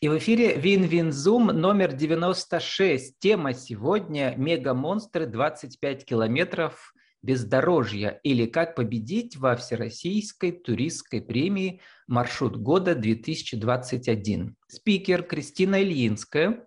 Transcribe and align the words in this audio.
И 0.00 0.08
в 0.08 0.16
эфире 0.18 0.54
Вин-Вин-Зум 0.54 1.46
номер 1.46 1.92
96. 1.92 3.18
Тема 3.18 3.52
сегодня 3.52 4.32
«Мегамонстры 4.36 5.26
25 5.26 6.04
километров 6.04 6.94
бездорожья» 7.20 8.20
или 8.22 8.46
«Как 8.46 8.76
победить 8.76 9.36
во 9.36 9.56
Всероссийской 9.56 10.52
туристской 10.52 11.20
премии 11.20 11.80
«Маршрут 12.06 12.56
года 12.58 12.92
2021». 12.92 14.52
Спикер 14.68 15.24
Кристина 15.24 15.82
Ильинская, 15.82 16.64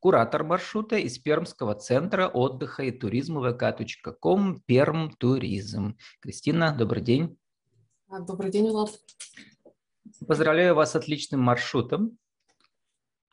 куратор 0.00 0.42
маршрута 0.42 0.96
из 0.96 1.16
Пермского 1.20 1.76
центра 1.76 2.26
отдыха 2.26 2.82
и 2.82 2.90
туризма 2.90 3.52
vk.com 3.52 4.60
Перм 4.66 5.12
Туризм. 5.12 5.96
Кристина, 6.18 6.74
добрый 6.76 7.04
день. 7.04 7.38
Добрый 8.26 8.50
день, 8.50 8.68
Влад. 8.68 8.90
Поздравляю 10.26 10.74
вас 10.74 10.90
с 10.90 10.96
отличным 10.96 11.40
маршрутом. 11.40 12.18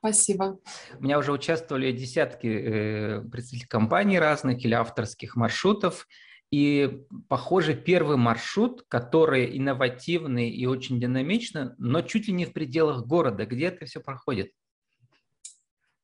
Спасибо. 0.02 0.60
У 0.98 1.04
меня 1.04 1.20
уже 1.20 1.32
участвовали 1.32 1.92
десятки 1.92 2.48
э, 2.48 3.22
представителей 3.22 3.68
компаний 3.68 4.18
разных 4.18 4.66
или 4.66 4.74
авторских 4.74 5.36
маршрутов. 5.36 6.08
И, 6.50 7.06
похоже, 7.30 7.76
первый 7.76 8.18
маршрут, 8.18 8.84
который 8.88 9.56
инновативный 9.56 10.50
и 10.50 10.66
очень 10.66 11.00
динамичный, 11.00 11.70
но 11.78 12.02
чуть 12.02 12.28
ли 12.28 12.34
не 12.34 12.46
в 12.46 12.52
пределах 12.52 13.06
города. 13.06 13.46
Где 13.46 13.68
это 13.68 13.86
все 13.86 14.00
проходит? 14.00 14.52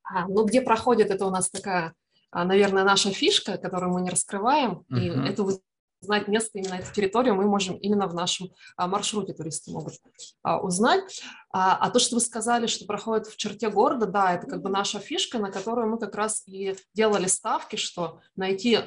А, 0.04 0.28
ну, 0.28 0.46
где 0.46 0.62
проходит, 0.62 1.10
это 1.10 1.26
у 1.26 1.32
нас 1.32 1.50
такая, 1.50 1.96
а, 2.30 2.46
наверное, 2.46 2.84
наша 2.84 3.10
фишка, 3.10 3.58
которую 3.58 3.94
мы 3.94 4.02
не 4.02 4.12
раскрываем. 4.12 4.86
Uh-huh. 4.92 5.00
И 5.00 5.30
это 5.30 5.44
знать 6.02 6.28
место, 6.28 6.60
именно 6.60 6.76
эту 6.76 6.94
территорию, 6.94 7.36
мы 7.36 7.46
можем 7.46 7.76
именно 7.78 8.08
в 8.08 8.14
нашем 8.14 8.50
а, 8.76 8.88
маршруте 8.88 9.34
туристы 9.34 9.72
могут 9.72 9.96
а, 10.44 10.60
узнать. 10.60 11.22
А, 11.52 11.78
а 11.78 11.90
то, 11.90 12.00
что 12.00 12.16
вы 12.16 12.22
сказали, 12.22 12.68
что 12.68 12.86
проходит 12.86 13.28
в 13.28 13.38
черте 13.38 13.70
города, 13.70 14.06
да, 14.06 14.34
это 14.34 14.48
как 14.48 14.62
бы 14.62 14.70
наша 14.70 15.00
фишка, 15.00 15.40
на 15.40 15.52
которую 15.52 15.90
мы 15.90 16.00
как 16.00 16.16
раз 16.16 16.44
и 16.48 16.76
делали 16.94 17.28
ставки, 17.28 17.76
что 17.76 18.20
найти 18.36 18.80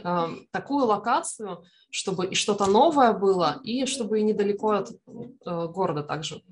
такую 0.51 0.87
локацию, 0.87 1.65
чтобы 1.91 2.27
и 2.27 2.35
что-то 2.35 2.67
новое 2.67 3.13
было, 3.13 3.61
и 3.65 3.87
чтобы 3.87 4.21
и 4.21 4.23
недалеко 4.23 4.71
от 4.71 4.91
а, 5.45 5.67
города 5.67 6.03
также 6.03 6.43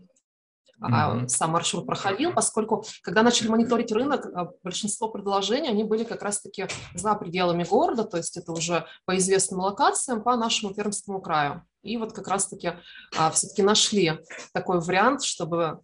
mm-hmm. 0.81 1.29
сам 1.29 1.51
маршрут 1.51 1.87
проходил, 1.87 2.33
поскольку 2.33 2.85
когда 3.03 3.23
начали 3.23 3.49
мониторить 3.49 3.93
рынок, 3.93 4.27
а, 4.27 4.49
большинство 4.63 5.09
предложений, 5.09 5.71
они 5.71 5.85
были 5.85 6.05
как 6.05 6.23
раз-таки 6.23 6.67
за 6.95 7.15
пределами 7.15 7.65
города, 7.65 8.05
то 8.05 8.17
есть 8.17 8.37
это 8.37 8.53
уже 8.53 8.87
по 9.05 9.17
известным 9.17 9.61
локациям 9.61 10.23
по 10.23 10.37
нашему 10.37 10.75
Пермскому 10.75 11.21
краю. 11.21 11.63
И 11.83 11.97
вот 11.97 12.13
как 12.13 12.29
раз-таки 12.29 12.73
а, 13.17 13.31
все-таки 13.31 13.63
нашли 13.63 14.21
такой 14.53 14.81
вариант, 14.81 15.23
чтобы 15.23 15.81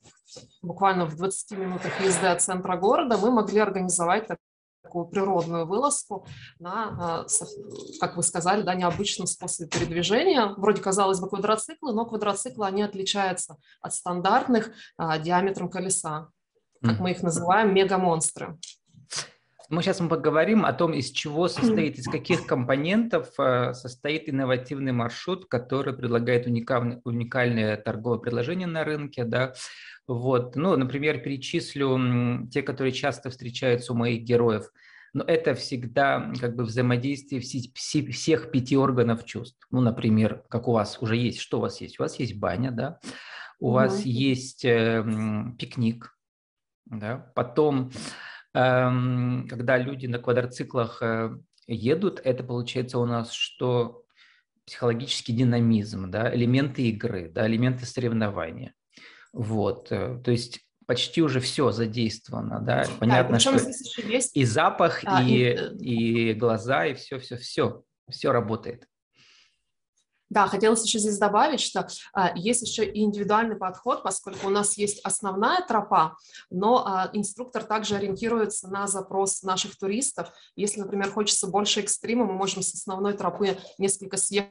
буквально 0.62 1.06
в 1.06 1.16
20 1.16 1.58
минутах 1.58 2.00
езды 2.00 2.26
от 2.26 2.42
центра 2.42 2.76
города 2.76 3.16
мы 3.16 3.30
могли 3.30 3.60
организовать 3.60 4.28
такую 4.94 5.06
природную 5.06 5.66
вылазку 5.66 6.24
на, 6.60 7.24
а, 7.24 7.26
как 7.98 8.16
вы 8.16 8.22
сказали, 8.22 8.62
да, 8.62 8.74
необычном 8.74 9.26
способе 9.26 9.68
передвижения. 9.68 10.54
Вроде, 10.56 10.80
казалось 10.80 11.18
бы, 11.18 11.28
квадроциклы, 11.28 11.92
но 11.92 12.06
квадроциклы, 12.06 12.64
они 12.64 12.82
отличаются 12.82 13.56
от 13.80 13.92
стандартных 13.92 14.70
а, 14.96 15.18
диаметром 15.18 15.68
колеса, 15.68 16.28
как 16.80 17.00
мы 17.00 17.10
их 17.10 17.22
называем, 17.22 17.74
мегамонстры. 17.74 18.56
Мы 19.70 19.82
сейчас 19.82 19.98
мы 19.98 20.08
поговорим 20.10 20.64
о 20.66 20.72
том, 20.74 20.92
из 20.92 21.10
чего 21.10 21.48
состоит, 21.48 21.98
из 21.98 22.04
каких 22.04 22.46
компонентов 22.46 23.32
а, 23.38 23.74
состоит 23.74 24.28
инновативный 24.28 24.92
маршрут, 24.92 25.46
который 25.46 25.94
предлагает 25.94 26.46
уникальное, 26.46 27.00
уникальное 27.04 27.76
торговое 27.76 28.18
предложение 28.20 28.68
на 28.68 28.84
рынке, 28.84 29.24
да, 29.24 29.54
вот. 30.06 30.54
Ну, 30.54 30.76
например, 30.76 31.18
перечислю 31.18 32.46
те, 32.50 32.62
которые 32.62 32.92
часто 32.92 33.30
встречаются 33.30 33.92
у 33.92 33.96
моих 33.96 34.22
героев. 34.22 34.70
Но 35.14 35.22
это 35.24 35.54
всегда 35.54 36.32
как 36.40 36.56
бы 36.56 36.64
взаимодействие 36.64 37.40
всех 37.40 38.50
пяти 38.50 38.76
органов 38.76 39.24
чувств. 39.24 39.64
Ну, 39.70 39.80
например, 39.80 40.44
как 40.48 40.66
у 40.66 40.72
вас 40.72 40.98
уже 41.00 41.16
есть, 41.16 41.38
что 41.38 41.58
у 41.58 41.60
вас 41.60 41.80
есть? 41.80 42.00
У 42.00 42.02
вас 42.02 42.18
есть 42.18 42.36
баня, 42.36 42.72
да, 42.72 42.98
у 43.60 43.68
угу. 43.68 43.74
вас 43.74 44.02
есть 44.02 44.64
э, 44.64 45.04
пикник, 45.56 46.16
да, 46.86 47.32
потом, 47.36 47.92
э, 48.54 48.90
когда 49.48 49.78
люди 49.78 50.06
на 50.06 50.18
квадроциклах 50.18 51.00
э, 51.00 51.36
едут, 51.68 52.20
это 52.24 52.42
получается 52.42 52.98
у 52.98 53.06
нас 53.06 53.32
что 53.32 54.04
психологический 54.66 55.32
динамизм, 55.32 56.10
да, 56.10 56.34
элементы 56.34 56.82
игры, 56.88 57.30
да, 57.30 57.46
элементы 57.46 57.86
соревнования. 57.86 58.74
Вот, 59.32 59.92
э, 59.92 60.20
то 60.24 60.30
есть 60.30 60.63
почти 60.86 61.22
уже 61.22 61.40
все 61.40 61.70
задействовано, 61.70 62.60
да, 62.60 62.86
понятно, 62.98 63.34
да, 63.34 63.40
что 63.40 63.52
есть... 64.02 64.36
и 64.36 64.44
запах, 64.44 65.00
а, 65.04 65.22
и, 65.22 65.28
и... 65.28 65.44
Э, 65.44 65.74
и 65.76 66.32
глаза, 66.34 66.86
и 66.86 66.94
все, 66.94 67.18
все, 67.18 67.36
все, 67.36 67.82
все 68.10 68.32
работает. 68.32 68.86
Да, 70.30 70.48
хотелось 70.48 70.84
еще 70.84 70.98
здесь 70.98 71.18
добавить, 71.18 71.60
что 71.60 71.86
а, 72.12 72.32
есть 72.34 72.62
еще 72.62 72.84
и 72.84 73.02
индивидуальный 73.02 73.56
подход, 73.56 74.02
поскольку 74.02 74.48
у 74.48 74.50
нас 74.50 74.76
есть 74.76 75.00
основная 75.04 75.64
тропа, 75.64 76.16
но 76.50 76.84
а, 76.84 77.10
инструктор 77.12 77.62
также 77.62 77.96
ориентируется 77.96 78.68
на 78.68 78.86
запрос 78.86 79.42
наших 79.42 79.78
туристов. 79.78 80.32
Если, 80.56 80.80
например, 80.80 81.12
хочется 81.12 81.46
больше 81.46 81.80
экстрима, 81.80 82.24
мы 82.24 82.32
можем 82.32 82.62
с 82.62 82.74
основной 82.74 83.12
тропы 83.12 83.58
несколько 83.78 84.16
съехать 84.16 84.50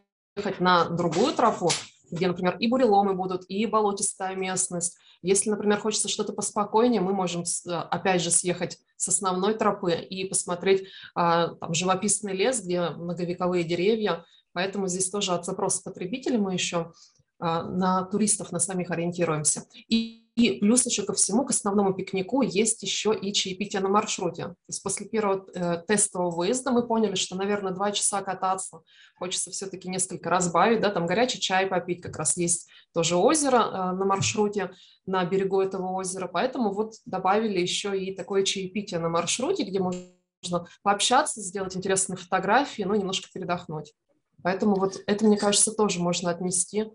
на 0.59 0.85
другую 0.85 1.33
тропу, 1.33 1.69
где, 2.13 2.27
например, 2.27 2.57
и 2.57 2.67
буреломы 2.67 3.13
будут, 3.13 3.43
и 3.47 3.65
болотистая 3.65 4.35
местность. 4.35 4.97
Если, 5.21 5.49
например, 5.49 5.79
хочется 5.79 6.07
что-то 6.07 6.33
поспокойнее, 6.33 7.01
мы 7.01 7.13
можем, 7.13 7.43
опять 7.65 8.21
же, 8.21 8.29
съехать 8.29 8.77
с 8.97 9.07
основной 9.07 9.55
тропы 9.55 9.93
и 9.93 10.25
посмотреть 10.25 10.87
а, 11.15 11.55
там, 11.55 11.73
живописный 11.73 12.33
лес, 12.33 12.61
где 12.61 12.89
многовековые 12.89 13.63
деревья. 13.63 14.25
Поэтому 14.53 14.87
здесь 14.87 15.09
тоже 15.09 15.33
от 15.33 15.45
запроса 15.45 15.81
потребителя 15.83 16.37
мы 16.37 16.53
еще 16.53 16.91
а, 17.39 17.63
на 17.63 18.03
туристов, 18.03 18.51
на 18.51 18.59
самих 18.59 18.91
ориентируемся. 18.91 19.65
И 19.87 20.22
и 20.35 20.59
плюс 20.59 20.85
еще 20.85 21.03
ко 21.03 21.13
всему, 21.13 21.45
к 21.45 21.51
основному 21.51 21.93
пикнику 21.93 22.41
есть 22.41 22.81
еще 22.81 23.13
и 23.13 23.31
чаепитие 23.33 23.81
на 23.81 23.89
маршруте. 23.89 24.43
То 24.45 24.55
есть 24.67 24.81
после 24.81 25.07
первого 25.07 25.45
э, 25.53 25.83
тестового 25.87 26.35
выезда 26.35 26.71
мы 26.71 26.87
поняли, 26.87 27.13
что, 27.15 27.35
наверное, 27.35 27.71
два 27.71 27.91
часа 27.91 28.21
кататься 28.23 28.81
хочется 29.17 29.51
все-таки 29.51 29.87
несколько 29.89 30.31
разбавить, 30.31 30.81
да, 30.81 30.89
там 30.89 31.05
горячий 31.05 31.39
чай 31.39 31.67
попить, 31.67 32.01
как 32.01 32.17
раз 32.17 32.35
есть 32.35 32.67
тоже 32.93 33.15
озеро 33.15 33.57
э, 33.57 33.71
на 33.91 34.05
маршруте, 34.05 34.71
на 35.05 35.23
берегу 35.23 35.61
этого 35.61 35.91
озера, 35.91 36.27
поэтому 36.27 36.73
вот 36.73 36.93
добавили 37.05 37.59
еще 37.59 37.97
и 37.97 38.15
такое 38.15 38.43
чаепитие 38.43 38.99
на 38.99 39.09
маршруте, 39.09 39.63
где 39.63 39.79
можно 39.79 40.67
пообщаться, 40.81 41.41
сделать 41.41 41.77
интересные 41.77 42.17
фотографии, 42.17 42.83
ну, 42.83 42.95
немножко 42.95 43.29
передохнуть. 43.31 43.93
Поэтому 44.41 44.75
вот 44.75 44.99
это, 45.05 45.25
мне 45.25 45.37
кажется, 45.37 45.71
тоже 45.71 45.99
можно 45.99 46.31
отнести 46.31 46.85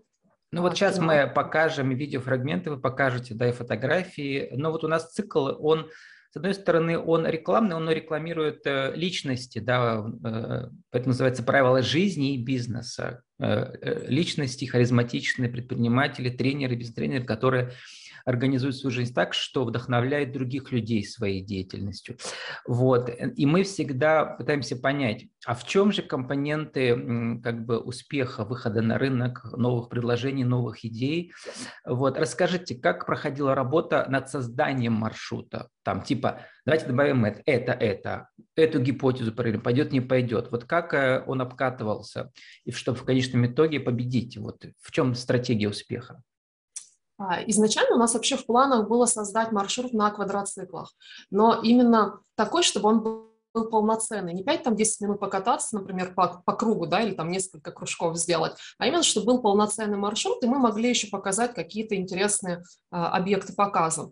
ну 0.51 0.61
вот 0.61 0.75
сейчас 0.75 0.97
мы 0.99 1.31
покажем 1.33 1.89
видеофрагменты, 1.95 2.71
вы 2.71 2.79
покажете, 2.79 3.35
да, 3.35 3.49
и 3.49 3.53
фотографии. 3.53 4.49
Но 4.53 4.71
вот 4.71 4.83
у 4.83 4.87
нас 4.87 5.11
цикл, 5.11 5.49
он, 5.59 5.89
с 6.31 6.37
одной 6.37 6.55
стороны, 6.55 6.97
он 6.97 7.27
рекламный, 7.27 7.75
он 7.75 7.89
рекламирует 7.89 8.65
э, 8.65 8.93
личности, 8.95 9.59
да, 9.59 10.03
э, 10.23 10.69
это 10.91 11.07
называется 11.07 11.43
правила 11.43 11.83
жизни 11.83 12.33
и 12.33 12.43
бизнеса. 12.43 13.21
Э, 13.39 14.05
личности, 14.07 14.65
харизматичные 14.65 15.49
предприниматели, 15.49 16.29
тренеры, 16.29 16.75
без 16.75 16.93
тренеров, 16.93 17.27
которые 17.27 17.71
организует 18.25 18.75
свою 18.75 18.91
жизнь 18.91 19.13
так, 19.13 19.33
что 19.33 19.65
вдохновляет 19.65 20.31
других 20.31 20.71
людей 20.71 21.05
своей 21.05 21.41
деятельностью. 21.41 22.17
Вот. 22.67 23.09
И 23.35 23.45
мы 23.45 23.63
всегда 23.63 24.25
пытаемся 24.25 24.75
понять, 24.75 25.25
а 25.45 25.55
в 25.55 25.65
чем 25.65 25.91
же 25.91 26.01
компоненты 26.01 27.39
как 27.43 27.65
бы 27.65 27.79
успеха 27.79 28.45
выхода 28.45 28.81
на 28.81 28.97
рынок, 28.97 29.43
новых 29.55 29.89
предложений, 29.89 30.45
новых 30.45 30.85
идей. 30.85 31.33
Вот. 31.85 32.17
Расскажите, 32.17 32.75
как 32.75 33.05
проходила 33.05 33.55
работа 33.55 34.05
над 34.09 34.29
созданием 34.29 34.93
маршрута? 34.93 35.69
Там 35.83 36.03
типа, 36.03 36.41
давайте 36.65 36.85
добавим 36.85 37.25
это, 37.25 37.41
это, 37.45 37.71
это, 37.71 38.29
эту 38.55 38.79
гипотезу 38.79 39.31
проверим, 39.31 39.61
пойдет, 39.61 39.91
не 39.91 40.01
пойдет. 40.01 40.51
Вот 40.51 40.65
как 40.65 40.93
э, 40.93 41.23
он 41.25 41.41
обкатывался, 41.41 42.31
и 42.63 42.71
чтобы 42.71 42.97
в 42.97 43.05
конечном 43.05 43.47
итоге 43.47 43.79
победить? 43.79 44.37
Вот 44.37 44.65
в 44.79 44.91
чем 44.91 45.15
стратегия 45.15 45.69
успеха? 45.69 46.21
А, 47.19 47.41
изначально 47.47 47.97
у 47.97 47.99
нас 47.99 48.13
вообще 48.13 48.37
в 48.37 48.45
планах 48.45 48.87
было 48.87 49.05
создать 49.05 49.51
маршрут 49.51 49.91
на 49.93 50.09
квадроциклах, 50.09 50.93
но 51.29 51.59
именно 51.61 52.21
такой, 52.35 52.63
чтобы 52.63 52.87
он 52.87 53.03
был 53.03 53.29
полноценный, 53.69 54.33
не 54.33 54.43
5-10 54.43 54.75
минут 55.01 55.19
покататься, 55.19 55.75
например, 55.75 56.13
по, 56.13 56.41
по 56.45 56.53
кругу, 56.53 56.87
да, 56.87 57.01
или 57.01 57.13
там 57.13 57.29
несколько 57.29 57.71
кружков 57.71 58.17
сделать, 58.17 58.53
а 58.77 58.87
именно, 58.87 59.03
чтобы 59.03 59.27
был 59.27 59.41
полноценный 59.41 59.97
маршрут, 59.97 60.41
и 60.43 60.47
мы 60.47 60.59
могли 60.59 60.87
еще 60.87 61.07
показать 61.07 61.53
какие-то 61.53 61.95
интересные 61.95 62.63
а, 62.89 63.09
объекты 63.09 63.53
показа. 63.53 64.11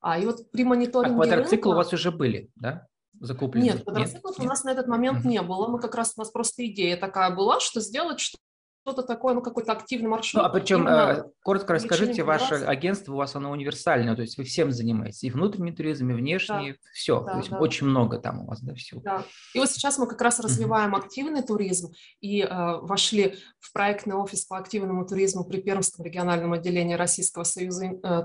А, 0.00 0.16
и 0.16 0.24
вот 0.24 0.48
при 0.52 0.62
мониторинге 0.62 1.14
А 1.14 1.16
квадроциклы 1.16 1.56
рынка... 1.56 1.68
у 1.68 1.74
вас 1.74 1.92
уже 1.92 2.12
были, 2.12 2.48
да? 2.54 2.86
Закуплены? 3.18 3.64
Нет, 3.64 3.82
квадроциклов 3.82 4.38
Нет? 4.38 4.46
у 4.46 4.48
нас 4.48 4.62
на 4.62 4.70
этот 4.70 4.86
момент 4.86 5.24
Нет. 5.24 5.26
не 5.26 5.42
было. 5.42 5.66
Мы 5.66 5.80
как 5.80 5.96
раз, 5.96 6.12
у 6.16 6.20
нас 6.20 6.30
просто 6.30 6.64
идея 6.66 6.96
такая 6.96 7.34
была, 7.34 7.58
что 7.58 7.80
сделать 7.80 8.20
что 8.20 8.38
что-то 8.86 9.02
такое, 9.02 9.34
ну, 9.34 9.42
какой-то 9.42 9.72
активный 9.72 10.08
маршрут. 10.08 10.42
Ну, 10.42 10.48
а 10.48 10.52
причем, 10.52 10.86
э, 10.86 11.24
коротко 11.42 11.74
расскажите, 11.74 12.22
ваше 12.22 12.54
агентство 12.54 13.14
у 13.14 13.16
вас, 13.16 13.34
оно 13.34 13.50
универсальное, 13.50 14.14
то 14.14 14.22
есть 14.22 14.38
вы 14.38 14.44
всем 14.44 14.70
занимаетесь, 14.70 15.24
и 15.24 15.30
внутренний 15.30 15.72
туризм, 15.72 16.10
и 16.10 16.14
внешний, 16.14 16.72
да. 16.72 16.78
все, 16.92 17.20
да, 17.20 17.32
то 17.32 17.38
есть 17.38 17.50
да. 17.50 17.58
очень 17.58 17.88
много 17.88 18.20
там 18.20 18.42
у 18.42 18.46
вас, 18.46 18.60
да, 18.60 18.74
всего. 18.74 19.00
Да, 19.00 19.24
и 19.54 19.58
вот 19.58 19.68
сейчас 19.68 19.98
мы 19.98 20.06
как 20.06 20.20
раз 20.22 20.38
развиваем 20.38 20.94
uh-huh. 20.94 21.00
активный 21.00 21.42
туризм, 21.42 21.92
и 22.20 22.42
э, 22.42 22.48
вошли 22.48 23.34
в 23.58 23.72
проектный 23.72 24.14
офис 24.14 24.44
по 24.44 24.56
активному 24.56 25.04
туризму 25.04 25.44
при 25.44 25.60
Пермском 25.60 26.04
региональном 26.04 26.52
отделении 26.52 26.94
Российского 26.94 27.42
союза 27.42 27.86
э, 27.86 28.24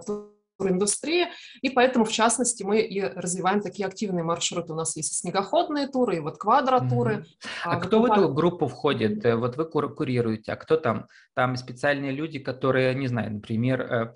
индустрии, 0.70 1.28
и 1.62 1.70
поэтому, 1.70 2.06
в 2.06 2.12
частности, 2.12 2.64
мы 2.64 2.82
и 2.82 3.02
развиваем 3.02 3.62
такие 3.62 3.86
активные 3.88 4.24
маршруты. 4.24 4.74
У 4.74 4.76
нас 4.76 4.96
есть 4.96 5.18
снегоходные 5.20 5.88
туры, 5.88 6.18
и 6.18 6.20
вот 6.20 6.38
квадротуры. 6.38 7.14
Mm-hmm. 7.14 7.48
А, 7.66 7.72
а 7.72 7.80
кто 7.80 8.02
в 8.02 8.06
эту 8.06 8.34
группу 8.34 8.68
входит? 8.68 9.26
Mm-hmm. 9.26 9.36
Вот 9.38 9.58
вы 9.58 9.66
курируете, 9.66 10.54
а 10.54 10.56
кто 10.56 10.78
там? 10.78 11.08
Там 11.34 11.56
специальные 11.56 12.12
люди, 12.12 12.40
которые, 12.40 12.94
не 12.96 13.08
знаю, 13.08 13.34
например, 13.34 13.82
э, 13.82 14.14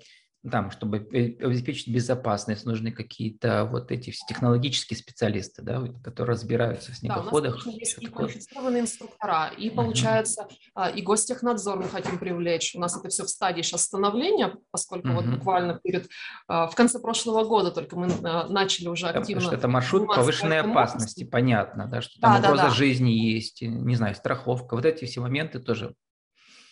там, 0.50 0.70
чтобы 0.70 0.98
обеспечить 0.98 1.88
безопасность, 1.88 2.64
нужны 2.64 2.92
какие-то 2.92 3.64
вот 3.64 3.90
эти 3.90 4.12
технологические 4.28 4.96
специалисты, 4.96 5.62
да, 5.62 5.82
которые 6.02 6.34
разбираются 6.34 6.92
в 6.92 6.96
снегоходах. 6.96 7.56
Да, 7.56 7.70
у 7.70 7.72
нас 7.72 7.80
есть 7.80 8.02
и 8.02 8.06
квалифицированные 8.06 8.82
инструктора, 8.82 9.50
и 9.56 9.70
получается, 9.70 10.48
uh-huh. 10.76 10.94
и 10.94 11.02
гостехнадзор 11.02 11.78
мы 11.78 11.88
хотим 11.88 12.18
привлечь. 12.18 12.74
У 12.74 12.80
нас 12.80 12.96
это 12.96 13.08
все 13.08 13.24
в 13.24 13.28
стадии 13.28 13.62
сейчас 13.62 13.84
становления, 13.84 14.54
поскольку 14.70 15.08
uh-huh. 15.08 15.14
вот 15.14 15.26
буквально 15.26 15.80
перед, 15.82 16.08
а, 16.48 16.66
в 16.66 16.74
конце 16.74 16.98
прошлого 16.98 17.44
года 17.44 17.70
только 17.70 17.96
мы 17.96 18.08
а, 18.22 18.46
начали 18.48 18.88
уже 18.88 19.08
активно... 19.08 19.40
Потому 19.40 19.40
что 19.40 19.54
это 19.56 19.68
маршрут 19.68 20.06
повышенной 20.06 20.60
опасности, 20.60 21.24
понятно, 21.24 21.86
да, 21.86 22.00
что 22.00 22.20
там 22.20 22.40
да, 22.40 22.48
угроза 22.48 22.62
да, 22.64 22.68
да. 22.68 22.74
жизни 22.74 23.10
есть, 23.10 23.62
не 23.62 23.96
знаю, 23.96 24.14
страховка, 24.14 24.74
вот 24.74 24.84
эти 24.84 25.04
все 25.04 25.20
моменты 25.20 25.58
тоже 25.58 25.94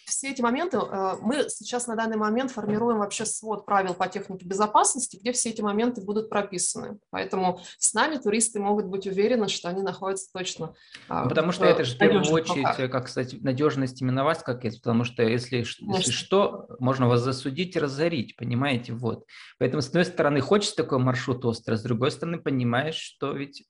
все 0.07 0.31
эти 0.31 0.43
моменты, 0.43 0.79
э, 0.79 1.17
мы 1.21 1.49
сейчас 1.49 1.87
на 1.87 1.97
данный 1.97 2.17
момент 2.17 2.51
формируем 2.51 2.99
вообще 2.99 3.25
свод 3.25 3.67
правил 3.67 3.95
по 3.95 4.07
технике 4.09 4.47
безопасности, 4.47 5.17
где 5.17 5.33
все 5.33 5.51
эти 5.51 5.61
моменты 5.61 6.03
будут 6.03 6.31
прописаны. 6.31 6.99
Поэтому 7.11 7.61
с 7.79 7.95
нами 7.95 8.17
туристы 8.17 8.61
могут 8.61 8.87
быть 8.87 9.07
уверены, 9.07 9.49
что 9.49 9.69
они 9.69 9.83
находятся 9.83 10.31
точно 10.33 10.75
а, 11.09 11.29
Потому 11.29 11.53
что 11.53 11.65
это 11.65 11.85
же 11.85 11.95
в 11.95 11.99
первую 11.99 12.25
очередь, 12.25 12.67
руках. 12.67 12.91
как, 12.91 13.07
кстати, 13.07 13.37
надежность 13.37 14.01
именно 14.01 14.25
вас, 14.25 14.43
как 14.43 14.65
есть, 14.65 14.83
потому 14.83 15.05
что 15.05 15.23
если, 15.23 15.59
если 15.59 16.11
что, 16.11 16.67
можно 16.79 17.09
вас 17.09 17.21
засудить 17.21 17.77
и 17.77 17.81
разорить, 17.81 18.37
понимаете, 18.37 18.93
вот. 18.93 19.25
Поэтому, 19.59 19.83
с 19.83 19.89
одной 19.89 20.05
стороны, 20.05 20.41
хочется 20.41 20.77
такой 20.77 20.99
маршрут 20.99 21.45
острый, 21.45 21.77
с 21.77 21.83
другой 21.83 22.11
стороны, 22.11 22.39
понимаешь, 22.39 22.97
что 22.97 23.33
ведь 23.33 23.65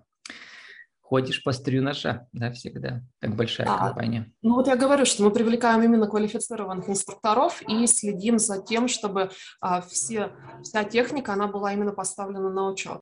ходишь 1.04 1.42
по 1.42 1.52
стрию 1.52 1.82
ножа, 1.82 2.26
да, 2.32 2.50
всегда, 2.50 3.02
как 3.20 3.36
большая 3.36 3.68
а, 3.68 3.78
компания. 3.78 4.32
Ну 4.40 4.54
вот 4.54 4.66
я 4.66 4.74
говорю, 4.74 5.04
что 5.04 5.22
мы 5.22 5.30
привлекаем 5.30 5.82
именно 5.82 6.06
квалифицированных 6.06 6.88
инструкторов 6.88 7.62
и 7.68 7.86
следим 7.86 8.38
за 8.38 8.62
тем, 8.62 8.88
чтобы 8.88 9.30
а, 9.60 9.82
все, 9.82 10.32
вся 10.62 10.82
техника, 10.84 11.34
она 11.34 11.46
была 11.46 11.74
именно 11.74 11.92
поставлена 11.92 12.50
на 12.50 12.70
учет. 12.70 13.00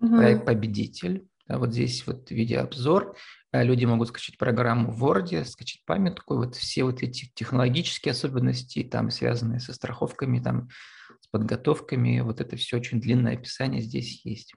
Проект 0.00 0.44
«Победитель». 0.44 1.28
Да, 1.46 1.58
вот 1.58 1.72
здесь 1.72 2.06
вот 2.06 2.30
видеообзор. 2.30 3.16
А, 3.52 3.62
люди 3.62 3.84
могут 3.84 4.08
скачать 4.08 4.36
программу 4.36 4.90
в 4.90 5.04
Word, 5.04 5.44
скачать 5.44 5.84
памятку. 5.86 6.36
Вот 6.36 6.56
все 6.56 6.82
вот 6.82 7.02
эти 7.02 7.30
технологические 7.34 8.12
особенности, 8.12 8.82
там 8.82 9.10
связанные 9.10 9.60
со 9.60 9.72
страховками, 9.72 10.40
там 10.40 10.68
с 11.20 11.28
подготовками, 11.28 12.20
вот 12.20 12.40
это 12.40 12.56
все 12.56 12.78
очень 12.78 13.00
длинное 13.00 13.34
описание 13.34 13.80
здесь 13.82 14.24
есть. 14.24 14.54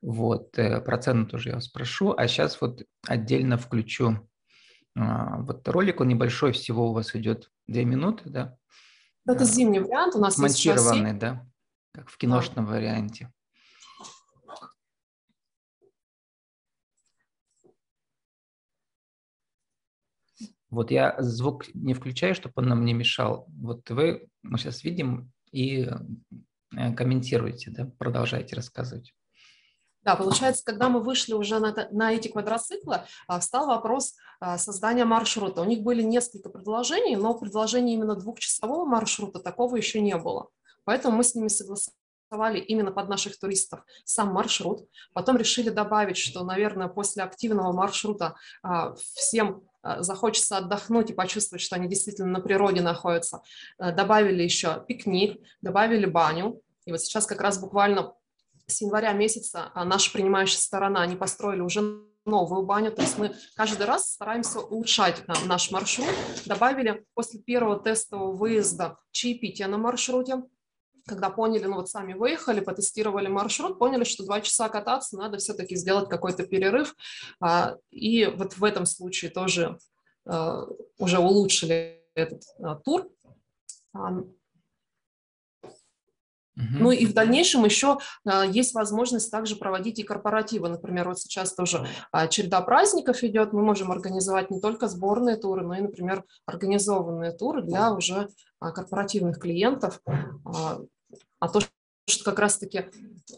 Вот, 0.00 0.58
э, 0.58 0.80
про 0.80 0.98
цену 0.98 1.26
тоже 1.26 1.50
я 1.50 1.56
вас 1.56 1.64
спрошу. 1.64 2.14
А 2.16 2.28
сейчас 2.28 2.60
вот 2.60 2.82
отдельно 3.06 3.58
включу 3.58 4.28
а, 4.96 5.38
вот 5.42 5.68
ролик, 5.68 6.00
он 6.00 6.08
небольшой, 6.08 6.52
всего 6.52 6.90
у 6.90 6.92
вас 6.92 7.14
идет 7.14 7.50
две 7.66 7.84
минуты, 7.84 8.30
да? 8.30 8.56
Это 9.26 9.44
зимний 9.44 9.80
вариант, 9.80 10.14
у 10.16 10.20
нас 10.20 10.38
Монтированный, 10.38 11.10
есть 11.10 11.18
да? 11.18 11.46
Как 11.92 12.08
в 12.08 12.16
киношном 12.16 12.66
да. 12.66 12.72
варианте. 12.72 13.32
Вот 20.70 20.90
я 20.90 21.16
звук 21.18 21.64
не 21.74 21.94
включаю, 21.94 22.34
чтобы 22.34 22.54
он 22.56 22.68
нам 22.68 22.84
не 22.84 22.92
мешал. 22.92 23.46
Вот 23.48 23.88
вы, 23.90 24.28
мы 24.42 24.58
сейчас 24.58 24.84
видим 24.84 25.32
и 25.50 25.88
э, 26.76 26.92
комментируете, 26.94 27.70
да, 27.70 27.86
продолжайте 27.98 28.54
рассказывать. 28.54 29.14
Да, 30.08 30.16
получается, 30.16 30.64
когда 30.64 30.88
мы 30.88 31.00
вышли 31.00 31.34
уже 31.34 31.58
на, 31.58 31.74
на 31.90 32.14
эти 32.14 32.28
квадроциклы, 32.28 33.02
а, 33.26 33.40
встал 33.40 33.66
вопрос 33.66 34.14
а, 34.40 34.56
создания 34.56 35.04
маршрута. 35.04 35.60
У 35.60 35.66
них 35.66 35.82
были 35.82 36.02
несколько 36.02 36.48
предложений, 36.48 37.16
но 37.16 37.34
предложения 37.34 37.92
именно 37.92 38.16
двухчасового 38.16 38.86
маршрута 38.86 39.38
такого 39.38 39.76
еще 39.76 40.00
не 40.00 40.16
было. 40.16 40.48
Поэтому 40.84 41.18
мы 41.18 41.24
с 41.24 41.34
ними 41.34 41.48
согласовали 41.48 42.58
именно 42.58 42.90
под 42.90 43.10
наших 43.10 43.38
туристов 43.38 43.80
сам 44.06 44.28
маршрут. 44.32 44.88
Потом 45.12 45.36
решили 45.36 45.68
добавить, 45.68 46.16
что, 46.16 46.42
наверное, 46.42 46.88
после 46.88 47.22
активного 47.22 47.74
маршрута 47.74 48.34
а, 48.62 48.94
всем 48.94 49.62
захочется 49.98 50.56
отдохнуть 50.56 51.10
и 51.10 51.14
почувствовать, 51.14 51.60
что 51.60 51.76
они 51.76 51.86
действительно 51.86 52.28
на 52.30 52.40
природе 52.40 52.80
находятся. 52.80 53.42
Добавили 53.78 54.42
еще 54.42 54.82
пикник, 54.88 55.38
добавили 55.60 56.06
баню. 56.06 56.62
И 56.86 56.92
вот 56.92 57.00
сейчас 57.02 57.26
как 57.26 57.42
раз 57.42 57.58
буквально 57.60 58.14
с 58.68 58.82
января 58.82 59.12
месяца 59.12 59.72
а, 59.74 59.84
наша 59.84 60.12
принимающая 60.12 60.58
сторона, 60.58 61.02
они 61.02 61.16
построили 61.16 61.60
уже 61.60 61.80
новую 62.24 62.64
баню, 62.64 62.92
то 62.92 63.00
есть 63.02 63.18
мы 63.18 63.34
каждый 63.56 63.86
раз 63.86 64.12
стараемся 64.12 64.60
улучшать 64.60 65.24
наш 65.46 65.70
маршрут. 65.70 66.14
Добавили 66.44 67.04
после 67.14 67.40
первого 67.40 67.80
тестового 67.80 68.36
выезда 68.36 68.98
чаепитие 69.10 69.66
на 69.66 69.78
маршруте, 69.78 70.42
когда 71.06 71.30
поняли, 71.30 71.64
ну 71.64 71.76
вот 71.76 71.88
сами 71.88 72.12
выехали, 72.12 72.60
потестировали 72.60 73.28
маршрут, 73.28 73.78
поняли, 73.78 74.04
что 74.04 74.24
два 74.24 74.42
часа 74.42 74.68
кататься, 74.68 75.16
надо 75.16 75.38
все-таки 75.38 75.74
сделать 75.74 76.10
какой-то 76.10 76.46
перерыв. 76.46 76.94
А, 77.40 77.76
и 77.90 78.26
вот 78.26 78.58
в 78.58 78.64
этом 78.64 78.84
случае 78.84 79.30
тоже 79.30 79.78
а, 80.26 80.66
уже 80.98 81.18
улучшили 81.18 82.04
этот 82.14 82.42
тур. 82.84 83.08
Ну 86.58 86.90
и 86.90 87.06
в 87.06 87.14
дальнейшем 87.14 87.64
еще 87.64 87.98
а, 88.24 88.44
есть 88.44 88.74
возможность 88.74 89.30
также 89.30 89.56
проводить 89.56 89.98
и 89.98 90.02
корпоративы. 90.02 90.68
Например, 90.68 91.08
вот 91.08 91.20
сейчас 91.20 91.54
тоже 91.54 91.86
а, 92.10 92.26
череда 92.26 92.60
праздников 92.62 93.22
идет, 93.22 93.52
мы 93.52 93.62
можем 93.62 93.92
организовать 93.92 94.50
не 94.50 94.60
только 94.60 94.88
сборные 94.88 95.36
туры, 95.36 95.64
но 95.64 95.74
и, 95.74 95.80
например, 95.80 96.24
организованные 96.46 97.32
туры 97.32 97.62
для 97.62 97.92
уже 97.92 98.28
а, 98.60 98.72
корпоративных 98.72 99.38
клиентов. 99.38 100.00
А 101.40 101.48
то, 101.48 101.60
что 102.08 102.24
как 102.24 102.38
раз-таки 102.38 102.86